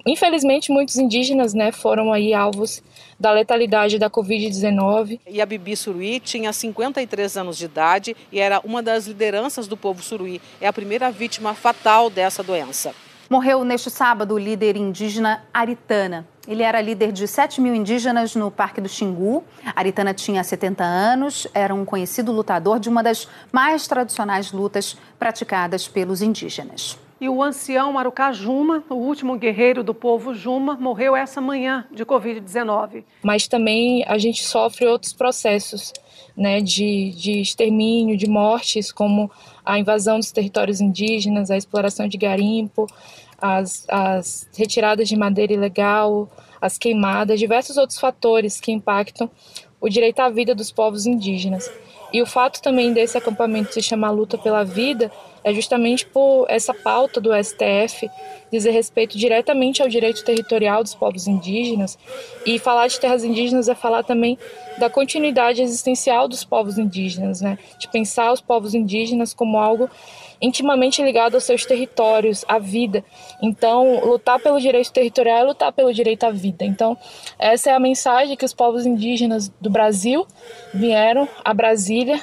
Infelizmente, 0.06 0.72
muitos 0.72 0.96
indígenas 0.96 1.52
né, 1.52 1.70
foram 1.70 2.12
aí 2.12 2.32
alvos 2.32 2.82
da 3.18 3.30
letalidade 3.30 3.98
da 3.98 4.08
Covid-19. 4.08 5.20
E 5.26 5.40
a 5.40 5.46
Bibi 5.46 5.76
Suruí 5.76 6.20
tinha 6.20 6.52
53 6.52 7.36
anos 7.36 7.58
de 7.58 7.66
idade 7.66 8.16
e 8.32 8.40
era 8.40 8.60
uma 8.64 8.82
das 8.82 9.06
lideranças 9.06 9.68
do 9.68 9.76
povo 9.76 10.02
Suruí. 10.02 10.40
É 10.60 10.66
a 10.66 10.72
primeira 10.72 11.10
vítima 11.10 11.54
fatal 11.54 12.08
dessa 12.08 12.42
doença. 12.42 12.94
Morreu 13.28 13.64
neste 13.64 13.90
sábado 13.90 14.34
o 14.34 14.38
líder 14.38 14.76
indígena 14.76 15.42
Aritana. 15.52 16.26
Ele 16.46 16.62
era 16.62 16.80
líder 16.80 17.10
de 17.10 17.26
7 17.26 17.60
mil 17.60 17.74
indígenas 17.74 18.36
no 18.36 18.52
Parque 18.52 18.80
do 18.80 18.88
Xingu. 18.88 19.42
Aritana 19.74 20.14
tinha 20.14 20.44
70 20.44 20.84
anos, 20.84 21.48
era 21.52 21.74
um 21.74 21.84
conhecido 21.84 22.30
lutador 22.30 22.78
de 22.78 22.88
uma 22.88 23.02
das 23.02 23.28
mais 23.50 23.88
tradicionais 23.88 24.52
lutas 24.52 24.96
praticadas 25.18 25.88
pelos 25.88 26.22
indígenas. 26.22 26.96
E 27.18 27.28
o 27.30 27.42
ancião 27.42 27.92
Marucá 27.92 28.30
Juma, 28.30 28.84
o 28.90 28.94
último 28.94 29.38
guerreiro 29.38 29.82
do 29.82 29.94
povo 29.94 30.34
Juma, 30.34 30.74
morreu 30.74 31.16
essa 31.16 31.40
manhã 31.40 31.86
de 31.90 32.04
Covid-19. 32.04 33.04
Mas 33.22 33.48
também 33.48 34.04
a 34.06 34.18
gente 34.18 34.44
sofre 34.44 34.86
outros 34.86 35.14
processos 35.14 35.94
né, 36.36 36.60
de, 36.60 37.12
de 37.12 37.40
extermínio, 37.40 38.18
de 38.18 38.28
mortes, 38.28 38.92
como 38.92 39.30
a 39.64 39.78
invasão 39.78 40.18
dos 40.18 40.30
territórios 40.30 40.80
indígenas, 40.80 41.50
a 41.50 41.56
exploração 41.56 42.06
de 42.06 42.18
garimpo, 42.18 42.86
as, 43.40 43.86
as 43.88 44.48
retiradas 44.54 45.08
de 45.08 45.16
madeira 45.16 45.54
ilegal, 45.54 46.28
as 46.60 46.76
queimadas, 46.76 47.40
diversos 47.40 47.78
outros 47.78 47.98
fatores 47.98 48.60
que 48.60 48.72
impactam 48.72 49.30
o 49.80 49.88
direito 49.88 50.20
à 50.20 50.28
vida 50.28 50.54
dos 50.54 50.70
povos 50.70 51.06
indígenas. 51.06 51.70
E 52.12 52.22
o 52.22 52.26
fato 52.26 52.62
também 52.62 52.92
desse 52.92 53.18
acampamento 53.18 53.74
se 53.74 53.82
chamar 53.82 54.10
Luta 54.10 54.38
pela 54.38 54.64
Vida 54.64 55.10
é 55.46 55.54
justamente 55.54 56.04
por 56.04 56.44
essa 56.48 56.74
pauta 56.74 57.20
do 57.20 57.30
STF 57.32 58.10
dizer 58.50 58.72
respeito 58.72 59.16
diretamente 59.16 59.80
ao 59.80 59.88
direito 59.88 60.24
territorial 60.24 60.82
dos 60.82 60.92
povos 60.92 61.28
indígenas. 61.28 61.96
E 62.44 62.58
falar 62.58 62.88
de 62.88 62.98
terras 62.98 63.22
indígenas 63.22 63.68
é 63.68 63.74
falar 63.74 64.02
também 64.02 64.36
da 64.76 64.90
continuidade 64.90 65.62
existencial 65.62 66.26
dos 66.26 66.42
povos 66.42 66.78
indígenas, 66.78 67.40
né? 67.40 67.58
de 67.78 67.86
pensar 67.88 68.32
os 68.32 68.40
povos 68.40 68.74
indígenas 68.74 69.32
como 69.32 69.56
algo 69.56 69.88
intimamente 70.42 71.00
ligado 71.00 71.36
aos 71.36 71.44
seus 71.44 71.64
territórios, 71.64 72.44
à 72.48 72.58
vida. 72.58 73.04
Então, 73.40 74.04
lutar 74.04 74.40
pelo 74.40 74.60
direito 74.60 74.92
territorial 74.92 75.38
é 75.38 75.44
lutar 75.44 75.72
pelo 75.72 75.94
direito 75.94 76.24
à 76.24 76.30
vida. 76.30 76.64
Então, 76.64 76.98
essa 77.38 77.70
é 77.70 77.72
a 77.72 77.78
mensagem 77.78 78.36
que 78.36 78.44
os 78.44 78.52
povos 78.52 78.84
indígenas 78.84 79.48
do 79.60 79.70
Brasil 79.70 80.26
vieram 80.74 81.28
a 81.44 81.54
Brasília 81.54 82.20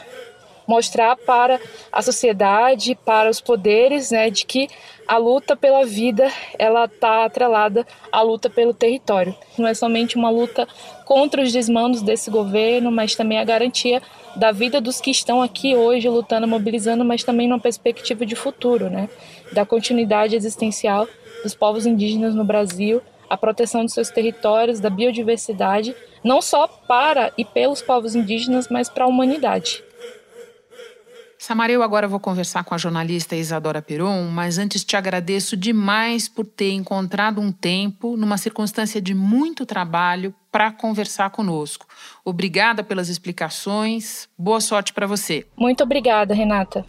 mostrar 0.67 1.15
para 1.15 1.59
a 1.91 2.01
sociedade, 2.01 2.97
para 3.05 3.29
os 3.29 3.41
poderes, 3.41 4.11
né, 4.11 4.29
de 4.29 4.45
que 4.45 4.67
a 5.07 5.17
luta 5.17 5.55
pela 5.55 5.85
vida 5.85 6.31
ela 6.57 6.85
está 6.85 7.25
atrelada 7.25 7.85
à 8.11 8.21
luta 8.21 8.49
pelo 8.49 8.73
território. 8.73 9.35
Não 9.57 9.67
é 9.67 9.73
somente 9.73 10.15
uma 10.15 10.29
luta 10.29 10.67
contra 11.05 11.41
os 11.41 11.51
desmandos 11.51 12.01
desse 12.01 12.31
governo, 12.31 12.91
mas 12.91 13.15
também 13.15 13.37
a 13.37 13.43
garantia 13.43 14.01
da 14.35 14.51
vida 14.51 14.81
dos 14.81 14.99
que 14.99 15.11
estão 15.11 15.41
aqui 15.41 15.75
hoje 15.75 16.09
lutando, 16.09 16.47
mobilizando, 16.47 17.05
mas 17.05 17.23
também 17.23 17.47
numa 17.47 17.59
perspectiva 17.59 18.25
de 18.25 18.35
futuro, 18.35 18.89
né, 18.89 19.09
da 19.51 19.65
continuidade 19.65 20.35
existencial 20.35 21.07
dos 21.43 21.53
povos 21.53 21.85
indígenas 21.85 22.33
no 22.33 22.43
Brasil, 22.43 23.01
a 23.29 23.37
proteção 23.37 23.83
de 23.83 23.91
seus 23.91 24.09
territórios, 24.09 24.79
da 24.79 24.89
biodiversidade, 24.89 25.95
não 26.23 26.41
só 26.41 26.67
para 26.67 27.31
e 27.37 27.43
pelos 27.43 27.81
povos 27.81 28.15
indígenas, 28.15 28.67
mas 28.69 28.89
para 28.89 29.05
a 29.05 29.07
humanidade. 29.07 29.83
Samara, 31.43 31.73
eu 31.73 31.83
agora 31.83 32.07
vou 32.07 32.21
conversar 32.21 32.63
com 32.63 32.73
a 32.73 32.77
jornalista 32.77 33.35
Isadora 33.35 33.81
Peron, 33.81 34.29
mas 34.29 34.57
antes 34.57 34.81
te 34.81 34.95
agradeço 34.95 35.57
demais 35.57 36.29
por 36.29 36.45
ter 36.45 36.71
encontrado 36.71 37.41
um 37.41 37.51
tempo, 37.51 38.15
numa 38.15 38.37
circunstância 38.37 39.01
de 39.01 39.13
muito 39.13 39.65
trabalho, 39.65 40.33
para 40.49 40.71
conversar 40.71 41.31
conosco. 41.31 41.85
Obrigada 42.23 42.81
pelas 42.81 43.09
explicações. 43.09 44.29
Boa 44.37 44.61
sorte 44.61 44.93
para 44.93 45.05
você. 45.05 45.45
Muito 45.57 45.83
obrigada, 45.83 46.33
Renata. 46.33 46.85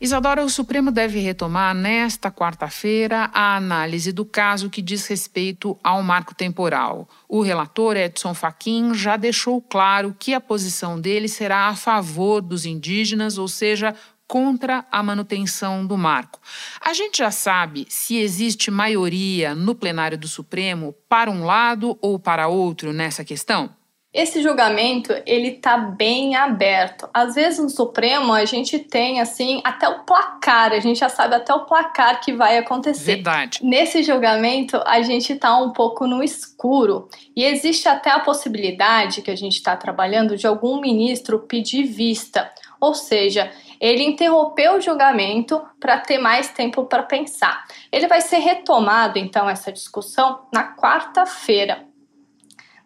Isadora, 0.00 0.44
o 0.44 0.48
Supremo 0.48 0.92
deve 0.92 1.18
retomar 1.18 1.74
nesta 1.74 2.30
quarta-feira 2.30 3.28
a 3.34 3.56
análise 3.56 4.12
do 4.12 4.24
caso 4.24 4.70
que 4.70 4.80
diz 4.80 5.04
respeito 5.08 5.76
ao 5.82 6.04
marco 6.04 6.36
temporal. 6.36 7.08
O 7.28 7.42
relator 7.42 7.96
Edson 7.96 8.32
Fachin 8.32 8.94
já 8.94 9.16
deixou 9.16 9.60
claro 9.60 10.14
que 10.16 10.34
a 10.34 10.40
posição 10.40 11.00
dele 11.00 11.26
será 11.26 11.66
a 11.66 11.74
favor 11.74 12.40
dos 12.40 12.64
indígenas, 12.64 13.38
ou 13.38 13.48
seja, 13.48 13.92
contra 14.28 14.86
a 14.88 15.02
manutenção 15.02 15.84
do 15.84 15.96
marco. 15.96 16.38
A 16.80 16.92
gente 16.92 17.18
já 17.18 17.32
sabe 17.32 17.84
se 17.88 18.18
existe 18.18 18.70
maioria 18.70 19.52
no 19.52 19.74
plenário 19.74 20.16
do 20.16 20.28
Supremo 20.28 20.94
para 21.08 21.28
um 21.28 21.44
lado 21.44 21.98
ou 22.00 22.20
para 22.20 22.46
outro 22.46 22.92
nessa 22.92 23.24
questão? 23.24 23.77
Esse 24.12 24.42
julgamento 24.42 25.12
ele 25.26 25.48
está 25.48 25.76
bem 25.76 26.34
aberto. 26.34 27.06
Às 27.12 27.34
vezes 27.34 27.58
no 27.58 27.68
Supremo 27.68 28.32
a 28.32 28.46
gente 28.46 28.78
tem 28.78 29.20
assim 29.20 29.60
até 29.62 29.86
o 29.86 30.02
placar, 30.04 30.72
a 30.72 30.80
gente 30.80 31.00
já 31.00 31.10
sabe 31.10 31.34
até 31.34 31.52
o 31.52 31.66
placar 31.66 32.18
que 32.22 32.32
vai 32.32 32.56
acontecer. 32.56 33.16
Verdade. 33.16 33.60
Nesse 33.62 34.02
julgamento 34.02 34.80
a 34.86 35.02
gente 35.02 35.34
está 35.34 35.54
um 35.58 35.74
pouco 35.74 36.06
no 36.06 36.22
escuro 36.22 37.06
e 37.36 37.44
existe 37.44 37.86
até 37.86 38.10
a 38.10 38.20
possibilidade 38.20 39.20
que 39.20 39.30
a 39.30 39.36
gente 39.36 39.56
está 39.56 39.76
trabalhando 39.76 40.38
de 40.38 40.46
algum 40.46 40.80
ministro 40.80 41.40
pedir 41.40 41.82
vista, 41.84 42.50
ou 42.80 42.94
seja, 42.94 43.52
ele 43.78 44.02
interrompeu 44.02 44.76
o 44.76 44.80
julgamento 44.80 45.62
para 45.78 45.98
ter 45.98 46.16
mais 46.16 46.48
tempo 46.48 46.86
para 46.86 47.02
pensar. 47.02 47.62
Ele 47.92 48.08
vai 48.08 48.22
ser 48.22 48.38
retomado 48.38 49.18
então 49.18 49.50
essa 49.50 49.70
discussão 49.70 50.46
na 50.50 50.74
quarta-feira 50.74 51.87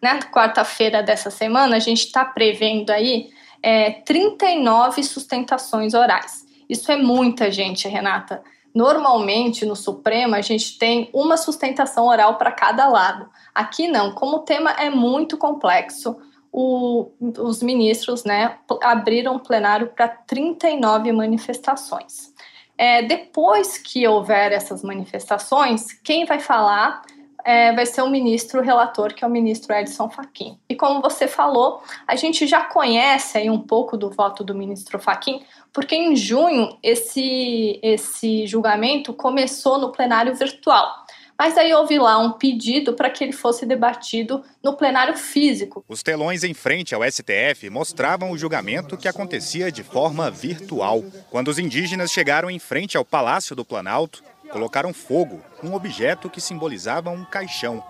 na 0.03 0.19
quarta-feira 0.19 1.01
dessa 1.01 1.31
semana, 1.31 1.77
a 1.77 1.79
gente 1.79 2.05
está 2.05 2.25
prevendo 2.25 2.89
aí 2.89 3.29
é, 3.61 3.89
39 3.89 5.01
sustentações 5.01 5.93
orais. 5.93 6.45
Isso 6.67 6.91
é 6.91 6.97
muita 6.97 7.49
gente, 7.49 7.87
Renata. 7.87 8.43
Normalmente 8.75 9.65
no 9.65 9.77
Supremo 9.77 10.35
a 10.35 10.41
gente 10.41 10.77
tem 10.77 11.09
uma 11.13 11.37
sustentação 11.37 12.05
oral 12.05 12.37
para 12.37 12.51
cada 12.51 12.85
lado. 12.89 13.29
Aqui 13.55 13.87
não, 13.87 14.11
como 14.11 14.37
o 14.37 14.39
tema 14.41 14.71
é 14.71 14.89
muito 14.89 15.37
complexo, 15.37 16.17
o, 16.51 17.09
os 17.39 17.63
ministros 17.63 18.25
né, 18.25 18.57
abriram 18.81 19.37
o 19.37 19.39
plenário 19.39 19.87
para 19.87 20.09
39 20.09 21.13
manifestações. 21.13 22.33
É, 22.77 23.03
depois 23.03 23.77
que 23.77 24.05
houver 24.05 24.51
essas 24.51 24.83
manifestações, 24.83 25.93
quem 25.93 26.25
vai 26.25 26.41
falar 26.41 27.03
é, 27.45 27.73
vai 27.73 27.85
ser 27.85 28.01
o 28.01 28.09
ministro 28.09 28.61
relator, 28.61 29.13
que 29.13 29.23
é 29.23 29.27
o 29.27 29.29
ministro 29.29 29.73
Edson 29.73 30.09
Fachin. 30.09 30.57
E 30.69 30.75
como 30.75 31.01
você 31.01 31.27
falou, 31.27 31.81
a 32.07 32.15
gente 32.15 32.47
já 32.47 32.61
conhece 32.61 33.37
aí 33.37 33.49
um 33.49 33.59
pouco 33.59 33.97
do 33.97 34.09
voto 34.09 34.43
do 34.43 34.55
ministro 34.55 34.99
Fachin, 34.99 35.43
porque 35.71 35.95
em 35.95 36.15
junho 36.15 36.77
esse, 36.81 37.79
esse 37.81 38.47
julgamento 38.47 39.13
começou 39.13 39.77
no 39.77 39.91
plenário 39.91 40.35
virtual. 40.35 41.03
Mas 41.37 41.57
aí 41.57 41.73
houve 41.73 41.97
lá 41.97 42.17
um 42.19 42.31
pedido 42.31 42.93
para 42.93 43.09
que 43.09 43.23
ele 43.23 43.33
fosse 43.33 43.65
debatido 43.65 44.43
no 44.63 44.77
plenário 44.77 45.17
físico. 45.17 45.83
Os 45.89 46.03
telões 46.03 46.43
em 46.43 46.53
frente 46.53 46.93
ao 46.93 47.01
STF 47.03 47.69
mostravam 47.69 48.31
o 48.31 48.37
julgamento 48.37 48.95
que 48.95 49.07
acontecia 49.07 49.71
de 49.71 49.83
forma 49.83 50.29
virtual. 50.29 51.03
Quando 51.31 51.47
os 51.47 51.57
indígenas 51.57 52.11
chegaram 52.11 52.49
em 52.49 52.59
frente 52.59 52.95
ao 52.95 53.03
Palácio 53.03 53.55
do 53.55 53.65
Planalto, 53.65 54.23
colocaram 54.53 54.93
fogo 54.93 55.41
num 55.63 55.73
objeto 55.73 56.29
que 56.29 56.39
simbolizava 56.39 57.09
um 57.09 57.25
caixão. 57.25 57.83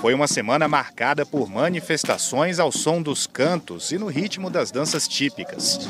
Foi 0.00 0.14
uma 0.14 0.28
semana 0.28 0.68
marcada 0.68 1.26
por 1.26 1.50
manifestações 1.50 2.60
ao 2.60 2.70
som 2.70 3.02
dos 3.02 3.26
cantos 3.26 3.90
e 3.90 3.98
no 3.98 4.06
ritmo 4.06 4.48
das 4.48 4.70
danças 4.70 5.08
típicas. 5.08 5.80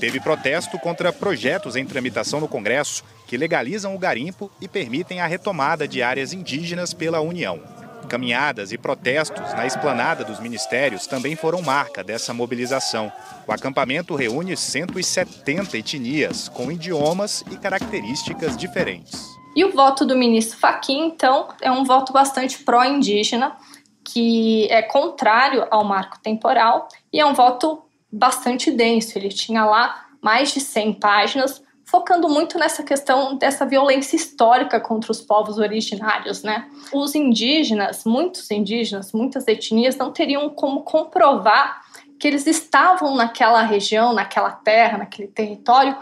Teve 0.00 0.20
protesto 0.20 0.78
contra 0.78 1.12
projetos 1.12 1.76
em 1.76 1.84
tramitação 1.84 2.40
no 2.40 2.48
Congresso 2.48 3.04
que 3.26 3.36
legalizam 3.36 3.94
o 3.94 3.98
garimpo 3.98 4.50
e 4.58 4.66
permitem 4.66 5.20
a 5.20 5.26
retomada 5.26 5.86
de 5.86 6.02
áreas 6.02 6.32
indígenas 6.32 6.94
pela 6.94 7.20
União. 7.20 7.60
Caminhadas 8.06 8.72
e 8.72 8.78
protestos 8.78 9.52
na 9.54 9.66
esplanada 9.66 10.24
dos 10.24 10.40
ministérios 10.40 11.06
também 11.06 11.34
foram 11.34 11.60
marca 11.60 12.04
dessa 12.04 12.32
mobilização. 12.32 13.12
O 13.46 13.52
acampamento 13.52 14.14
reúne 14.14 14.56
170 14.56 15.76
etnias, 15.76 16.48
com 16.48 16.70
idiomas 16.70 17.42
e 17.50 17.56
características 17.56 18.56
diferentes. 18.56 19.20
E 19.56 19.64
o 19.64 19.72
voto 19.72 20.04
do 20.04 20.16
ministro 20.16 20.58
Fachin, 20.58 21.06
então, 21.06 21.48
é 21.60 21.70
um 21.70 21.84
voto 21.84 22.12
bastante 22.12 22.62
pró-indígena, 22.62 23.56
que 24.04 24.68
é 24.70 24.82
contrário 24.82 25.66
ao 25.70 25.82
marco 25.82 26.18
temporal 26.20 26.88
e 27.12 27.18
é 27.18 27.26
um 27.26 27.34
voto 27.34 27.82
bastante 28.12 28.70
denso. 28.70 29.18
Ele 29.18 29.30
tinha 29.30 29.64
lá 29.64 30.06
mais 30.22 30.52
de 30.52 30.60
100 30.60 30.94
páginas, 30.94 31.62
focando 31.86 32.28
muito 32.28 32.58
nessa 32.58 32.82
questão 32.82 33.36
dessa 33.36 33.64
violência 33.64 34.16
histórica 34.16 34.80
contra 34.80 35.12
os 35.12 35.22
povos 35.22 35.56
originários, 35.56 36.42
né? 36.42 36.68
Os 36.92 37.14
indígenas, 37.14 38.04
muitos 38.04 38.50
indígenas, 38.50 39.12
muitas 39.12 39.46
etnias 39.46 39.96
não 39.96 40.12
teriam 40.12 40.50
como 40.50 40.82
comprovar 40.82 41.80
que 42.18 42.26
eles 42.26 42.46
estavam 42.46 43.14
naquela 43.14 43.62
região, 43.62 44.12
naquela 44.12 44.50
terra, 44.50 44.98
naquele 44.98 45.28
território 45.28 45.96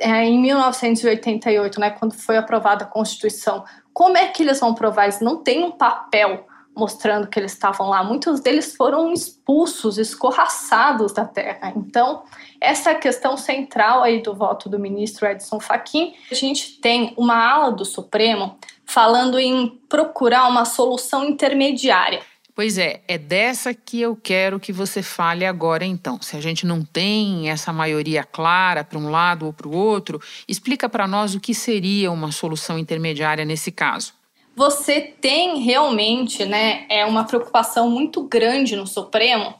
é, 0.00 0.24
em 0.24 0.40
1988, 0.40 1.80
né, 1.80 1.90
quando 1.90 2.14
foi 2.14 2.36
aprovada 2.36 2.84
a 2.84 2.86
Constituição. 2.86 3.64
Como 3.92 4.16
é 4.16 4.28
que 4.28 4.42
eles 4.42 4.60
vão 4.60 4.74
provar? 4.74 5.04
Eles 5.04 5.20
não 5.20 5.38
têm 5.38 5.64
um 5.64 5.72
papel 5.72 6.46
mostrando 6.76 7.26
que 7.26 7.38
eles 7.40 7.52
estavam 7.52 7.88
lá. 7.88 8.04
Muitos 8.04 8.40
deles 8.40 8.76
foram 8.76 9.12
expulsos, 9.12 9.98
escorraçados 9.98 11.12
da 11.12 11.24
terra. 11.24 11.72
Então, 11.74 12.22
essa 12.66 12.94
questão 12.94 13.36
central 13.36 14.02
aí 14.02 14.20
do 14.20 14.34
voto 14.34 14.68
do 14.68 14.78
ministro 14.78 15.24
Edson 15.26 15.60
Fachin. 15.60 16.14
A 16.30 16.34
gente 16.34 16.80
tem 16.80 17.14
uma 17.16 17.36
ala 17.36 17.70
do 17.70 17.84
Supremo 17.84 18.58
falando 18.84 19.38
em 19.38 19.68
procurar 19.88 20.48
uma 20.48 20.64
solução 20.64 21.24
intermediária. 21.24 22.20
Pois 22.56 22.76
é, 22.76 23.02
é 23.06 23.18
dessa 23.18 23.72
que 23.72 24.00
eu 24.00 24.16
quero 24.16 24.58
que 24.58 24.72
você 24.72 25.02
fale 25.02 25.44
agora 25.44 25.84
então. 25.84 26.20
Se 26.20 26.36
a 26.36 26.40
gente 26.40 26.66
não 26.66 26.82
tem 26.82 27.50
essa 27.50 27.72
maioria 27.72 28.24
clara 28.24 28.82
para 28.82 28.98
um 28.98 29.10
lado 29.10 29.46
ou 29.46 29.52
para 29.52 29.68
o 29.68 29.76
outro, 29.76 30.20
explica 30.48 30.88
para 30.88 31.06
nós 31.06 31.34
o 31.34 31.40
que 31.40 31.54
seria 31.54 32.10
uma 32.10 32.32
solução 32.32 32.78
intermediária 32.78 33.44
nesse 33.44 33.70
caso. 33.70 34.12
Você 34.56 35.02
tem 35.02 35.60
realmente, 35.60 36.46
né, 36.46 36.86
é 36.88 37.04
uma 37.04 37.24
preocupação 37.24 37.90
muito 37.90 38.24
grande 38.24 38.74
no 38.74 38.86
Supremo 38.86 39.54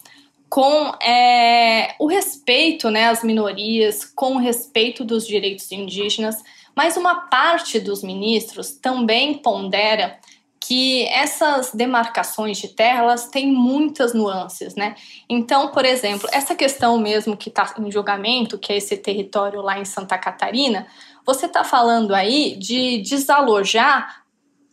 com 0.49 0.93
é, 1.03 1.95
o 1.99 2.07
respeito, 2.07 2.91
né, 2.91 3.09
às 3.09 3.23
minorias, 3.23 4.05
com 4.05 4.37
o 4.37 4.39
respeito 4.39 5.05
dos 5.05 5.27
direitos 5.27 5.71
indígenas, 5.73 6.43
mas 6.75 6.97
uma 6.97 7.29
parte 7.29 7.81
dos 7.81 8.03
ministros 8.03 8.73
também 8.73 9.35
pondera 9.35 10.19
que 10.61 11.05
essas 11.07 11.73
demarcações 11.73 12.59
de 12.59 12.69
terra 12.69 13.05
elas 13.05 13.29
têm 13.29 13.53
muitas 13.53 14.13
nuances, 14.13 14.75
né? 14.75 14.97
Então, 15.29 15.69
por 15.69 15.85
exemplo, 15.85 16.29
essa 16.33 16.57
questão 16.57 16.99
mesmo 16.99 17.37
que 17.37 17.49
está 17.49 17.73
em 17.79 17.91
julgamento, 17.91 18.59
que 18.59 18.73
é 18.73 18.77
esse 18.77 18.97
território 18.97 19.63
lá 19.63 19.79
em 19.79 19.85
Santa 19.85 20.19
Catarina, 20.19 20.89
você 21.25 21.47
está 21.47 21.63
falando 21.63 22.13
aí 22.13 22.57
de 22.57 22.99
desalojar 22.99 24.26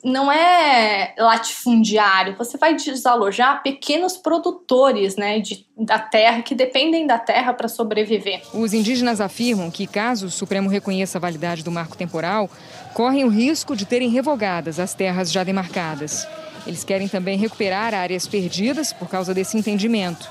não 0.04 0.30
é 0.32 1.13
latifundiário, 1.18 2.36
você 2.38 2.58
vai 2.58 2.76
desalojar 2.76 3.63
pequenos 3.63 4.18
produtores 4.18 5.16
né, 5.16 5.39
de, 5.39 5.66
da 5.78 5.98
terra 5.98 6.42
que 6.42 6.54
dependem 6.54 7.08
da 7.08 7.18
terra 7.18 7.54
para 7.54 7.70
sobreviver. 7.70 8.42
Os 8.54 8.74
indígenas 8.74 9.22
afirmam 9.22 9.72
que, 9.72 9.88
caso 9.88 10.26
o 10.26 10.32
Supremo 10.32 10.70
reconheça 10.70 11.18
a 11.18 11.22
validade 11.22 11.63
do 11.63 11.72
marco 11.72 11.96
temporal, 11.96 12.50
correm 12.94 13.24
o 13.24 13.30
risco 13.30 13.76
de 13.76 13.86
terem 13.86 14.10
revogadas 14.10 14.80
as 14.80 14.94
terras 14.94 15.32
já 15.32 15.44
demarcadas. 15.44 16.28
Eles 16.68 16.84
querem 16.84 17.08
também 17.08 17.38
recuperar 17.38 17.94
áreas 17.94 18.28
perdidas 18.28 18.92
por 18.92 19.08
causa 19.08 19.34
desse 19.34 19.58
entendimento. 19.58 20.30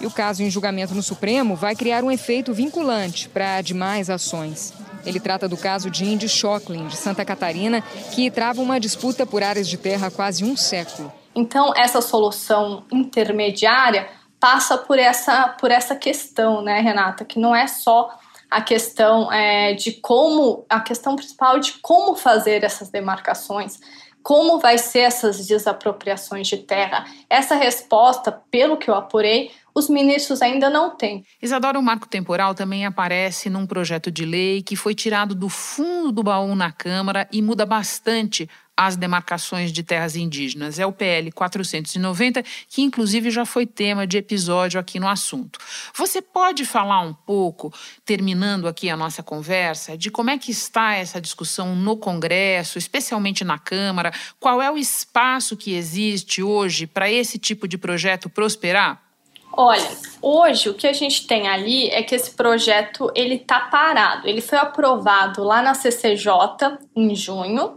E 0.00 0.06
o 0.06 0.10
caso 0.10 0.42
em 0.42 0.50
julgamento 0.50 0.94
no 0.94 1.02
Supremo 1.02 1.54
vai 1.54 1.76
criar 1.76 2.02
um 2.02 2.10
efeito 2.10 2.54
vinculante 2.54 3.28
para 3.28 3.60
demais 3.60 4.08
ações. 4.08 4.72
Ele 5.04 5.20
trata 5.20 5.48
do 5.48 5.56
caso 5.56 5.90
de 5.90 6.04
Indy 6.04 6.28
Shocklin, 6.28 6.86
de 6.86 6.96
Santa 6.96 7.24
Catarina, 7.24 7.82
que 8.12 8.30
trava 8.30 8.60
uma 8.60 8.78
disputa 8.78 9.26
por 9.26 9.42
áreas 9.42 9.68
de 9.68 9.76
terra 9.76 10.08
há 10.08 10.10
quase 10.10 10.44
um 10.44 10.56
século. 10.56 11.12
Então, 11.34 11.72
essa 11.76 12.00
solução 12.00 12.84
intermediária 12.92 14.08
passa 14.38 14.78
por 14.78 14.98
essa, 14.98 15.48
por 15.60 15.70
essa 15.70 15.94
questão, 15.94 16.62
né, 16.62 16.80
Renata, 16.80 17.24
que 17.24 17.38
não 17.38 17.54
é 17.54 17.66
só 17.66 18.10
a 18.50 18.60
questão 18.60 19.32
é, 19.32 19.74
de 19.74 19.92
como, 19.92 20.64
a 20.68 20.80
questão 20.80 21.14
principal 21.14 21.60
de 21.60 21.74
como 21.74 22.16
fazer 22.16 22.64
essas 22.64 22.88
demarcações, 22.88 23.78
como 24.22 24.58
vai 24.58 24.78
ser 24.78 25.00
essas 25.00 25.46
desapropriações 25.46 26.46
de 26.46 26.58
terra? 26.58 27.04
Essa 27.28 27.54
resposta, 27.54 28.30
pelo 28.50 28.76
que 28.76 28.90
eu 28.90 28.94
apurei, 28.94 29.50
os 29.74 29.88
ministros 29.88 30.42
ainda 30.42 30.68
não 30.68 30.96
têm. 30.96 31.24
Isadora, 31.40 31.78
o 31.78 31.82
marco 31.82 32.08
temporal 32.08 32.54
também 32.54 32.84
aparece 32.84 33.48
num 33.48 33.66
projeto 33.66 34.10
de 34.10 34.24
lei 34.24 34.62
que 34.62 34.76
foi 34.76 34.94
tirado 34.94 35.34
do 35.34 35.48
fundo 35.48 36.12
do 36.12 36.22
baú 36.22 36.54
na 36.54 36.72
Câmara 36.72 37.28
e 37.32 37.40
muda 37.40 37.64
bastante 37.64 38.48
as 38.80 38.96
demarcações 38.96 39.72
de 39.72 39.82
terras 39.82 40.16
indígenas. 40.16 40.78
É 40.78 40.86
o 40.86 40.92
PL 40.92 41.30
490, 41.32 42.42
que 42.66 42.80
inclusive 42.80 43.30
já 43.30 43.44
foi 43.44 43.66
tema 43.66 44.06
de 44.06 44.16
episódio 44.16 44.80
aqui 44.80 44.98
no 44.98 45.06
assunto. 45.06 45.58
Você 45.94 46.22
pode 46.22 46.64
falar 46.64 47.02
um 47.02 47.12
pouco, 47.12 47.70
terminando 48.06 48.66
aqui 48.66 48.88
a 48.88 48.96
nossa 48.96 49.22
conversa, 49.22 49.98
de 49.98 50.10
como 50.10 50.30
é 50.30 50.38
que 50.38 50.50
está 50.50 50.94
essa 50.94 51.20
discussão 51.20 51.76
no 51.76 51.94
Congresso, 51.94 52.78
especialmente 52.78 53.44
na 53.44 53.58
Câmara? 53.58 54.14
Qual 54.38 54.62
é 54.62 54.70
o 54.70 54.78
espaço 54.78 55.58
que 55.58 55.74
existe 55.74 56.42
hoje 56.42 56.86
para 56.86 57.10
esse 57.10 57.38
tipo 57.38 57.68
de 57.68 57.76
projeto 57.76 58.30
prosperar? 58.30 59.10
Olha, 59.52 59.90
hoje 60.22 60.68
o 60.70 60.74
que 60.74 60.86
a 60.86 60.92
gente 60.92 61.26
tem 61.26 61.48
ali 61.48 61.88
é 61.90 62.02
que 62.02 62.14
esse 62.14 62.30
projeto 62.30 63.10
ele 63.14 63.38
tá 63.38 63.60
parado. 63.60 64.26
Ele 64.26 64.40
foi 64.40 64.56
aprovado 64.56 65.42
lá 65.42 65.60
na 65.60 65.74
CCJ 65.74 66.78
em 66.96 67.14
junho, 67.14 67.74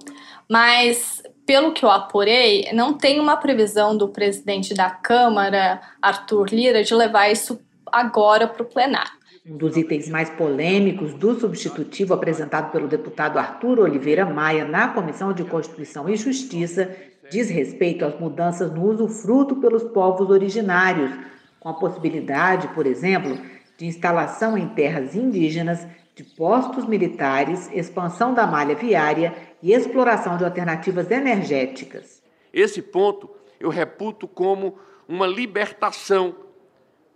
mas 0.53 1.23
pelo 1.47 1.71
que 1.71 1.83
eu 1.83 1.89
apurei, 1.89 2.69
não 2.73 2.93
tem 2.93 3.19
uma 3.19 3.35
previsão 3.35 3.97
do 3.97 4.09
presidente 4.09 4.75
da 4.75 4.87
Câmara, 4.87 5.81
Arthur 5.99 6.45
Lira, 6.51 6.83
de 6.83 6.93
levar 6.93 7.31
isso 7.31 7.59
agora 7.91 8.47
para 8.47 8.61
o 8.61 8.65
plenário. 8.65 9.11
Um 9.43 9.57
dos 9.57 9.75
itens 9.75 10.07
mais 10.09 10.29
polêmicos 10.29 11.15
do 11.15 11.39
substitutivo 11.39 12.13
apresentado 12.13 12.71
pelo 12.71 12.87
deputado 12.87 13.39
Arthur 13.39 13.79
Oliveira 13.79 14.27
Maia 14.27 14.63
na 14.63 14.89
Comissão 14.89 15.33
de 15.33 15.43
Constituição 15.43 16.07
e 16.07 16.15
Justiça 16.15 16.95
diz 17.31 17.49
respeito 17.49 18.05
às 18.05 18.17
mudanças 18.19 18.71
no 18.71 18.85
usufruto 18.91 19.55
pelos 19.55 19.83
povos 19.85 20.29
originários, 20.29 21.11
com 21.59 21.69
a 21.69 21.73
possibilidade, 21.73 22.67
por 22.75 22.85
exemplo, 22.85 23.39
de 23.75 23.87
instalação 23.87 24.55
em 24.55 24.67
terras 24.67 25.15
indígenas 25.15 25.87
de 26.15 26.23
postos 26.23 26.85
militares, 26.85 27.71
expansão 27.73 28.35
da 28.35 28.45
malha 28.45 28.75
viária 28.75 29.33
e 29.63 29.71
exploração 29.71 30.37
de 30.37 30.43
alternativas 30.43 31.09
energéticas. 31.09 32.21
Esse 32.53 32.81
ponto 32.81 33.33
eu 33.59 33.69
reputo 33.69 34.27
como 34.27 34.77
uma 35.07 35.25
libertação 35.25 36.35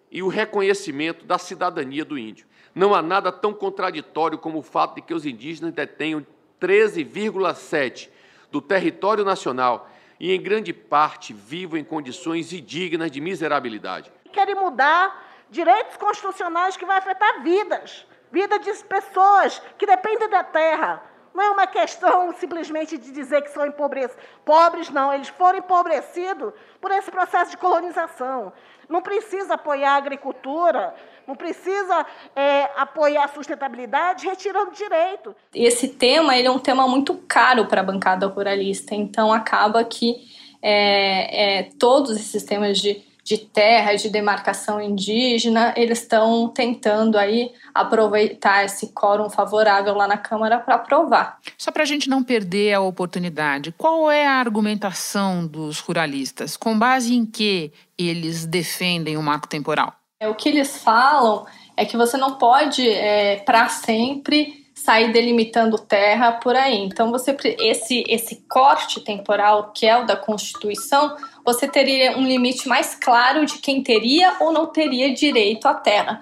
e 0.10 0.24
o 0.24 0.30
reconhecimento 0.30 1.26
da 1.26 1.38
cidadania 1.38 2.06
do 2.06 2.18
índio. 2.18 2.48
Não 2.74 2.96
há 2.96 3.02
nada 3.02 3.32
tão 3.32 3.54
contraditório 3.54 4.38
como 4.38 4.60
o 4.60 4.64
fato 4.64 4.96
de 4.96 5.02
que 5.02 5.14
os 5.14 5.26
indígenas 5.26 5.74
detenham 5.74 6.26
13,7% 6.62 8.10
do 8.50 8.62
território 8.62 9.26
nacional 9.26 9.90
e, 10.18 10.34
em 10.34 10.42
grande 10.42 10.72
parte, 10.72 11.34
vivam 11.34 11.78
em 11.78 11.84
condições 11.84 12.54
indignas 12.54 13.12
de 13.12 13.20
miserabilidade. 13.20 14.10
Querem 14.32 14.56
mudar 14.56 15.46
direitos 15.50 15.98
constitucionais 15.98 16.78
que 16.78 16.86
vão 16.86 16.96
afetar 16.96 17.44
vidas 17.44 18.08
vida 18.32 18.60
de 18.60 18.72
pessoas 18.84 19.62
que 19.78 19.86
dependem 19.86 20.30
da 20.30 20.44
terra. 20.44 21.04
Não 21.38 21.44
é 21.44 21.50
uma 21.52 21.68
questão 21.68 22.34
simplesmente 22.40 22.98
de 22.98 23.12
dizer 23.12 23.44
que 23.44 23.52
são 23.52 23.64
empobrecidos. 23.64 24.18
Pobres 24.44 24.90
não, 24.90 25.14
eles 25.14 25.28
foram 25.28 25.60
empobrecidos 25.60 26.52
por 26.82 26.90
esse 26.90 27.12
processo 27.12 27.52
de 27.52 27.58
colonização. 27.58 28.52
Não 28.90 29.04
precisa 29.04 29.54
apoiar 29.54 29.92
a 29.92 29.98
agricultura, 29.98 30.96
não 31.28 31.36
precisa 31.36 32.08
é, 32.36 32.72
apoiar 32.76 33.26
a 33.26 33.28
sustentabilidade 33.28 34.26
retirando 34.26 34.72
direito. 34.72 35.36
Esse 35.54 35.90
tema 35.90 36.36
ele 36.36 36.48
é 36.48 36.52
um 36.52 36.58
tema 36.58 36.88
muito 36.88 37.14
caro 37.28 37.68
para 37.68 37.82
a 37.82 37.84
bancada 37.84 38.26
ruralista, 38.26 38.96
então 38.96 39.32
acaba 39.32 39.84
que 39.84 40.16
é, 40.60 41.60
é, 41.60 41.64
todos 41.78 42.18
esses 42.18 42.42
temas 42.42 42.80
de 42.80 42.96
de 43.28 43.38
terra, 43.38 43.94
de 43.94 44.10
demarcação 44.10 44.82
indígena, 44.82 45.74
eles 45.76 46.00
estão 46.00 46.48
tentando 46.48 47.18
aí 47.18 47.52
aproveitar 47.74 48.64
esse 48.64 48.94
quórum 48.94 49.30
favorável 49.30 49.94
lá 49.94 50.08
na 50.08 50.18
Câmara 50.18 50.58
para 50.60 50.76
aprovar. 50.76 51.38
Só 51.58 51.70
para 51.70 51.84
a 51.84 51.86
gente 51.86 52.10
não 52.10 52.24
perder 52.24 52.74
a 52.76 52.80
oportunidade, 52.80 53.74
qual 53.78 54.10
é 54.10 54.26
a 54.26 54.36
argumentação 54.36 55.46
dos 55.46 55.80
ruralistas? 55.80 56.56
Com 56.56 56.80
base 56.80 57.14
em 57.14 57.26
que 57.26 57.74
eles 57.98 58.46
defendem 58.46 59.18
o 59.18 59.22
marco 59.22 59.46
temporal? 59.46 59.94
É, 60.22 60.30
o 60.30 60.34
que 60.34 60.48
eles 60.48 60.82
falam 60.82 61.46
é 61.76 61.84
que 61.84 61.98
você 61.98 62.16
não 62.16 62.36
pode, 62.36 62.90
é, 62.90 63.44
para 63.46 63.68
sempre, 63.68 64.66
sair 64.74 65.12
delimitando 65.12 65.78
terra 65.78 66.32
por 66.34 66.56
aí. 66.56 66.78
Então, 66.78 67.12
você 67.12 67.36
esse 67.60 68.04
esse 68.08 68.46
corte 68.48 69.02
temporal 69.02 69.74
que 69.74 69.86
é 69.86 69.98
o 69.98 70.06
da 70.06 70.16
Constituição, 70.16 71.18
você 71.48 71.66
teria 71.66 72.18
um 72.18 72.28
limite 72.28 72.68
mais 72.68 72.94
claro 72.94 73.46
de 73.46 73.60
quem 73.60 73.82
teria 73.82 74.36
ou 74.42 74.52
não 74.52 74.66
teria 74.66 75.14
direito 75.14 75.66
à 75.66 75.74
terra. 75.74 76.20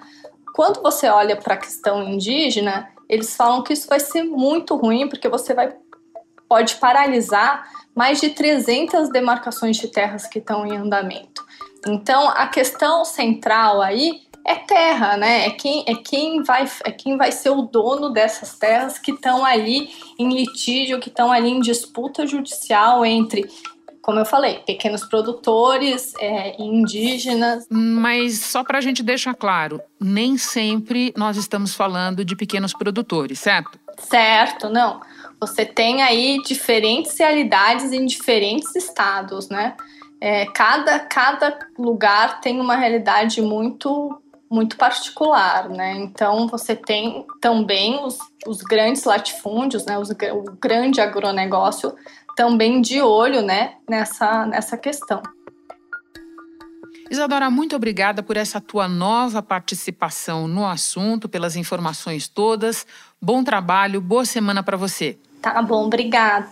Quando 0.54 0.80
você 0.80 1.08
olha 1.08 1.34
para 1.34 1.54
a 1.54 1.56
questão 1.56 2.00
indígena, 2.08 2.88
eles 3.08 3.34
falam 3.34 3.64
que 3.64 3.72
isso 3.72 3.88
vai 3.88 3.98
ser 3.98 4.22
muito 4.22 4.76
ruim 4.76 5.08
porque 5.08 5.28
você 5.28 5.52
vai 5.52 5.74
pode 6.48 6.76
paralisar 6.76 7.68
mais 7.92 8.20
de 8.20 8.30
300 8.30 9.08
demarcações 9.08 9.76
de 9.78 9.88
terras 9.88 10.28
que 10.28 10.38
estão 10.38 10.64
em 10.64 10.76
andamento. 10.76 11.44
Então, 11.88 12.28
a 12.28 12.46
questão 12.46 13.04
central 13.04 13.82
aí 13.82 14.20
é 14.46 14.54
terra, 14.54 15.16
né? 15.16 15.46
É 15.46 15.50
quem, 15.50 15.82
é 15.88 15.94
quem, 15.96 16.40
vai, 16.44 16.70
é 16.84 16.92
quem 16.92 17.16
vai 17.16 17.32
ser 17.32 17.50
o 17.50 17.62
dono 17.62 18.10
dessas 18.10 18.56
terras 18.56 18.96
que 18.96 19.10
estão 19.10 19.44
ali 19.44 19.90
em 20.16 20.28
litígio, 20.28 21.00
que 21.00 21.08
estão 21.08 21.32
ali 21.32 21.50
em 21.50 21.60
disputa 21.60 22.24
judicial 22.24 23.04
entre 23.04 23.44
como 24.06 24.20
eu 24.20 24.24
falei, 24.24 24.60
pequenos 24.64 25.04
produtores, 25.04 26.14
é, 26.20 26.62
indígenas. 26.62 27.66
Mas 27.68 28.38
só 28.38 28.62
para 28.62 28.78
a 28.78 28.80
gente 28.80 29.02
deixar 29.02 29.34
claro, 29.34 29.80
nem 30.00 30.38
sempre 30.38 31.12
nós 31.16 31.36
estamos 31.36 31.74
falando 31.74 32.24
de 32.24 32.36
pequenos 32.36 32.72
produtores, 32.72 33.40
certo? 33.40 33.80
Certo, 33.98 34.68
não. 34.68 35.00
Você 35.40 35.66
tem 35.66 36.02
aí 36.02 36.40
diferentes 36.46 37.18
realidades 37.18 37.90
em 37.90 38.06
diferentes 38.06 38.76
estados, 38.76 39.48
né? 39.48 39.74
É, 40.20 40.46
cada, 40.46 41.00
cada 41.00 41.58
lugar 41.76 42.40
tem 42.40 42.60
uma 42.60 42.76
realidade 42.76 43.42
muito 43.42 44.22
muito 44.48 44.76
particular, 44.76 45.68
né? 45.68 45.94
Então 45.96 46.46
você 46.46 46.76
tem 46.76 47.26
também 47.40 47.98
os, 48.04 48.16
os 48.46 48.62
grandes 48.62 49.02
latifúndios, 49.02 49.84
né? 49.84 49.98
Os, 49.98 50.10
o 50.10 50.42
grande 50.60 51.00
agronegócio 51.00 51.92
também 52.36 52.82
de 52.82 53.00
olho, 53.00 53.40
né? 53.40 53.76
Nessa, 53.88 54.46
nessa 54.46 54.76
questão. 54.76 55.22
Isadora, 57.10 57.48
muito 57.48 57.74
obrigada 57.74 58.22
por 58.22 58.36
essa 58.36 58.60
tua 58.60 58.88
nova 58.88 59.42
participação 59.42 60.46
no 60.46 60.66
assunto, 60.66 61.28
pelas 61.28 61.56
informações 61.56 62.28
todas. 62.28 62.86
Bom 63.22 63.42
trabalho, 63.42 64.00
boa 64.00 64.24
semana 64.24 64.62
para 64.62 64.76
você. 64.76 65.16
Tá 65.40 65.62
bom, 65.62 65.86
obrigada. 65.86 66.48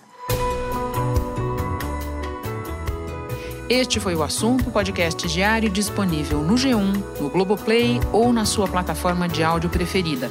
Este 3.69 3.99
foi 3.99 4.15
o 4.15 4.23
assunto, 4.23 4.71
podcast 4.71 5.27
diário 5.27 5.69
disponível 5.69 6.43
no 6.43 6.55
G1, 6.55 7.21
no 7.21 7.31
Globoplay 7.31 7.99
ou 8.13 8.33
na 8.33 8.45
sua 8.45 8.69
plataforma 8.69 9.29
de 9.29 9.43
áudio 9.43 9.71
preferida. 9.71 10.31